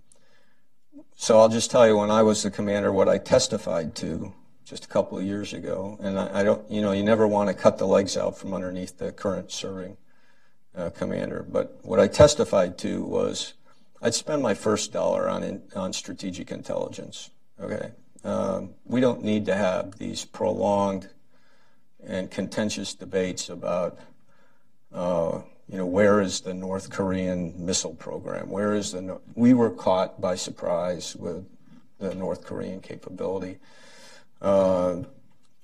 [1.16, 4.34] So I'll just tell you, when I was the commander, what I testified to
[4.66, 7.50] just a couple of years ago, and I, I don't, you know, you never want
[7.50, 9.98] to cut the legs out from underneath the current serving
[10.76, 11.46] uh, commander.
[11.48, 13.54] But what I testified to was
[14.02, 17.30] I'd spend my first dollar on in, on strategic intelligence.
[17.60, 17.92] Okay,
[18.24, 21.10] um, we don't need to have these prolonged
[22.06, 23.98] and contentious debates about,
[24.94, 28.50] uh, you know, where is the North Korean missile program?
[28.50, 29.02] Where is the?
[29.02, 31.46] No- we were caught by surprise with
[32.00, 33.58] the North Korean capability.
[34.42, 35.04] Uh,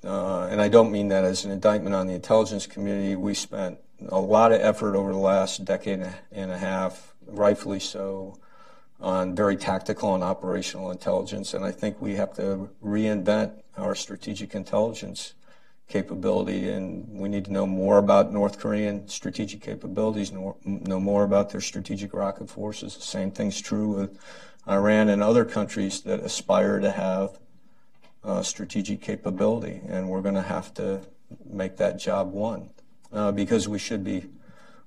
[0.03, 3.15] uh, and I don't mean that as an indictment on the intelligence community.
[3.15, 8.37] We spent a lot of effort over the last decade and a half, rightfully so,
[8.99, 11.53] on very tactical and operational intelligence.
[11.53, 15.33] And I think we have to reinvent our strategic intelligence
[15.87, 16.69] capability.
[16.69, 21.51] And we need to know more about North Korean strategic capabilities, know, know more about
[21.51, 22.95] their strategic rocket forces.
[22.95, 24.19] The same thing's true with
[24.67, 27.39] Iran and other countries that aspire to have
[28.23, 29.81] uh, strategic capability.
[29.87, 31.01] And we're going to have to
[31.45, 32.71] make that job one
[33.13, 34.25] uh, because we should be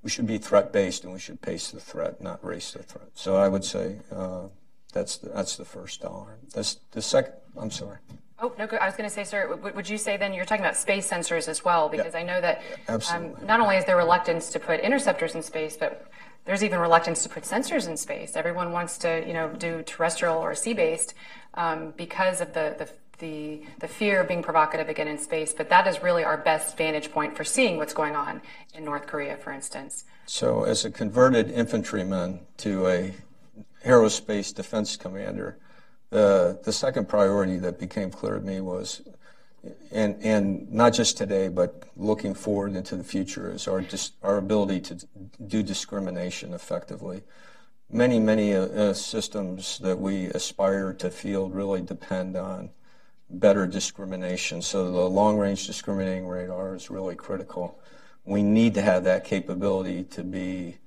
[0.03, 3.09] we should be threat based and we should pace the threat, not race the threat.
[3.14, 4.48] So I would say uh,
[4.92, 6.38] that's the, that's the first dollar.
[6.55, 7.34] That's the second.
[7.57, 7.98] I'm sorry.
[8.42, 9.55] Oh no, I was going to say, sir.
[9.55, 11.90] Would you say then you're talking about space sensors as well?
[11.90, 12.20] Because yeah.
[12.20, 12.62] I know that
[13.12, 16.11] um, not only is there reluctance to put interceptors in space, but
[16.46, 18.36] there's even reluctance to put sensors in space.
[18.36, 21.12] Everyone wants to, you know, do terrestrial or sea-based
[21.53, 22.88] um, because of the, the
[23.20, 26.76] the, the fear of being provocative again in space, but that is really our best
[26.76, 28.40] vantage point for seeing what's going on
[28.74, 30.04] in North Korea, for instance.
[30.26, 33.14] So, as a converted infantryman to a
[33.84, 35.58] aerospace defense commander,
[36.10, 39.02] the, the second priority that became clear to me was,
[39.92, 44.38] and, and not just today, but looking forward into the future, is our, dis, our
[44.38, 45.06] ability to
[45.46, 47.22] do discrimination effectively
[47.92, 52.70] many, many uh, systems that we aspire to field really depend on
[53.31, 54.62] better discrimination.
[54.62, 57.78] So the long range discriminating radar is really critical.
[58.24, 60.78] We need to have that capability to be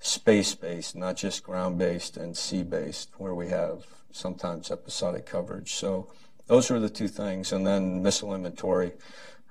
[0.00, 5.74] space based, not just ground based and sea based, where we have sometimes episodic coverage.
[5.74, 6.10] So
[6.46, 7.52] those are the two things.
[7.52, 8.92] And then missile inventory.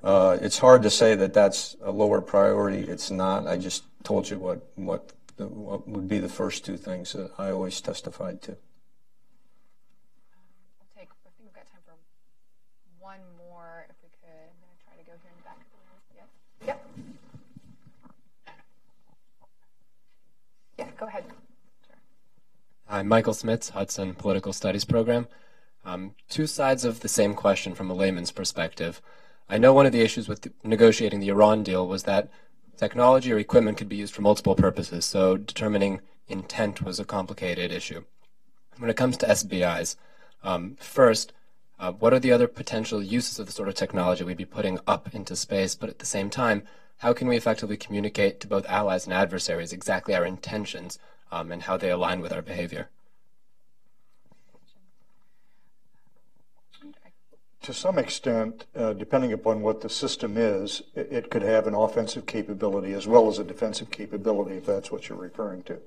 [0.04, 2.80] Uh, it's hard to say that that's a lower priority.
[2.80, 3.48] It's not.
[3.48, 7.52] I just told you what, what, what would be the first two things that I
[7.52, 8.58] always testified to.
[21.00, 21.24] Go ahead.
[22.90, 25.28] I'm Michael Smits, Hudson Political Studies Program.
[25.86, 29.02] Um, two sides of the same question from a layman's perspective.
[29.48, 32.30] I know one of the issues with negotiating the Iran deal was that
[32.76, 37.72] technology or equipment could be used for multiple purposes, so determining intent was a complicated
[37.72, 38.04] issue.
[38.78, 39.96] When it comes to SBIs,
[40.44, 41.32] um, first,
[41.80, 44.80] uh, what are the other potential uses of the sort of technology we'd be putting
[44.86, 45.76] up into space?
[45.76, 46.64] But at the same time,
[47.00, 51.00] how can we effectively communicate to both allies and adversaries exactly our intentions
[51.32, 52.90] um, and how they align with our behavior?
[57.64, 61.74] To some extent, uh, depending upon what the system is, it, it could have an
[61.74, 65.78] offensive capability as well as a defensive capability, if that's what you're referring to.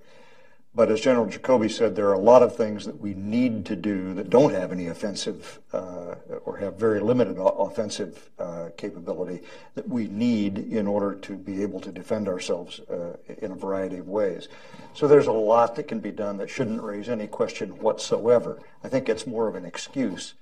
[0.75, 3.77] But as General Jacoby said, there are a lot of things that we need to
[3.77, 6.15] do that don't have any offensive uh,
[6.47, 9.41] or have very limited offensive uh, capability
[9.75, 13.99] that we need in order to be able to defend ourselves uh, in a variety
[13.99, 14.49] of ways.
[14.95, 18.59] So there's a lot that can be done that shouldn't raise any question whatsoever.
[18.83, 20.33] I think it's more of an excuse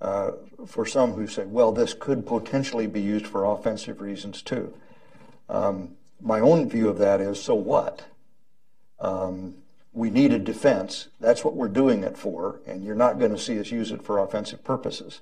[0.00, 0.32] uh,
[0.66, 4.72] for some who say, well, this could potentially be used for offensive reasons too.
[5.48, 8.04] Um, my own view of that is, so what?
[9.00, 9.56] Um,
[9.94, 11.08] we need a defense.
[11.20, 14.02] That's what we're doing it for, and you're not going to see us use it
[14.02, 15.20] for offensive purposes.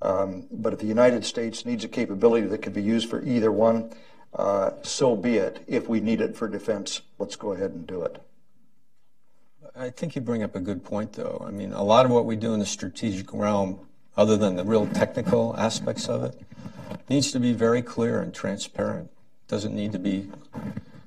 [0.00, 3.52] Um, but if the United States needs a capability that can be used for either
[3.52, 3.92] one,
[4.34, 5.62] uh, so be it.
[5.66, 8.22] If we need it for defense, let's go ahead and do it.
[9.76, 11.44] I think you bring up a good point, though.
[11.46, 13.78] I mean, a lot of what we do in the strategic realm,
[14.16, 16.40] other than the real technical aspects of it,
[17.08, 19.10] needs to be very clear and transparent.
[19.46, 20.30] Doesn't need to be,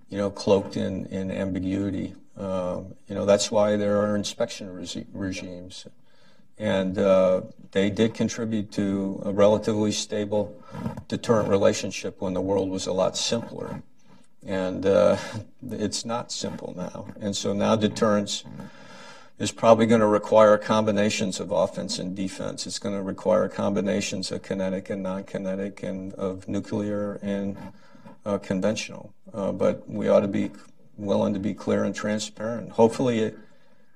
[0.10, 2.16] you know, cloaked in, in ambiguity.
[2.42, 5.86] Um, you know, that's why there are inspection regi- regimes.
[6.58, 10.60] And uh, they did contribute to a relatively stable
[11.08, 13.84] deterrent relationship when the world was a lot simpler.
[14.46, 15.18] And uh,
[15.70, 17.08] it's not simple now.
[17.20, 18.44] And so now deterrence
[19.38, 22.66] is probably going to require combinations of offense and defense.
[22.66, 27.56] It's going to require combinations of kinetic and non kinetic and of nuclear and
[28.26, 29.14] uh, conventional.
[29.32, 30.52] Uh, but we ought to be
[30.98, 32.72] willing to be clear and transparent.
[32.72, 33.34] Hopefully,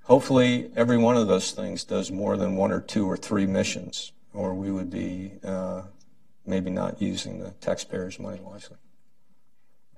[0.03, 4.11] hopefully every one of those things does more than one or two or three missions,
[4.33, 5.83] or we would be uh,
[6.45, 8.77] maybe not using the taxpayers' money wisely.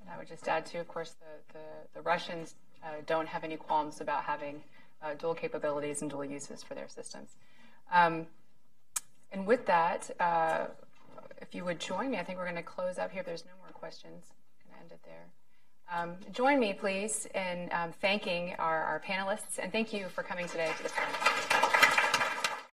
[0.02, 3.44] And I would just add too, of course, the, the, the Russians uh, don't have
[3.44, 4.62] any qualms about having
[5.02, 7.36] uh, dual capabilities and dual uses for their systems.
[7.94, 8.28] Um,
[9.32, 10.66] and with that, uh,
[11.42, 13.20] if you would join me, I think we're going to close up here.
[13.20, 14.26] If there's no more questions,
[14.62, 15.28] I'm going to end it there.
[15.94, 20.48] Um, join me, please, in um, thanking our, our panelists, and thank you for coming
[20.48, 21.87] today to the panel.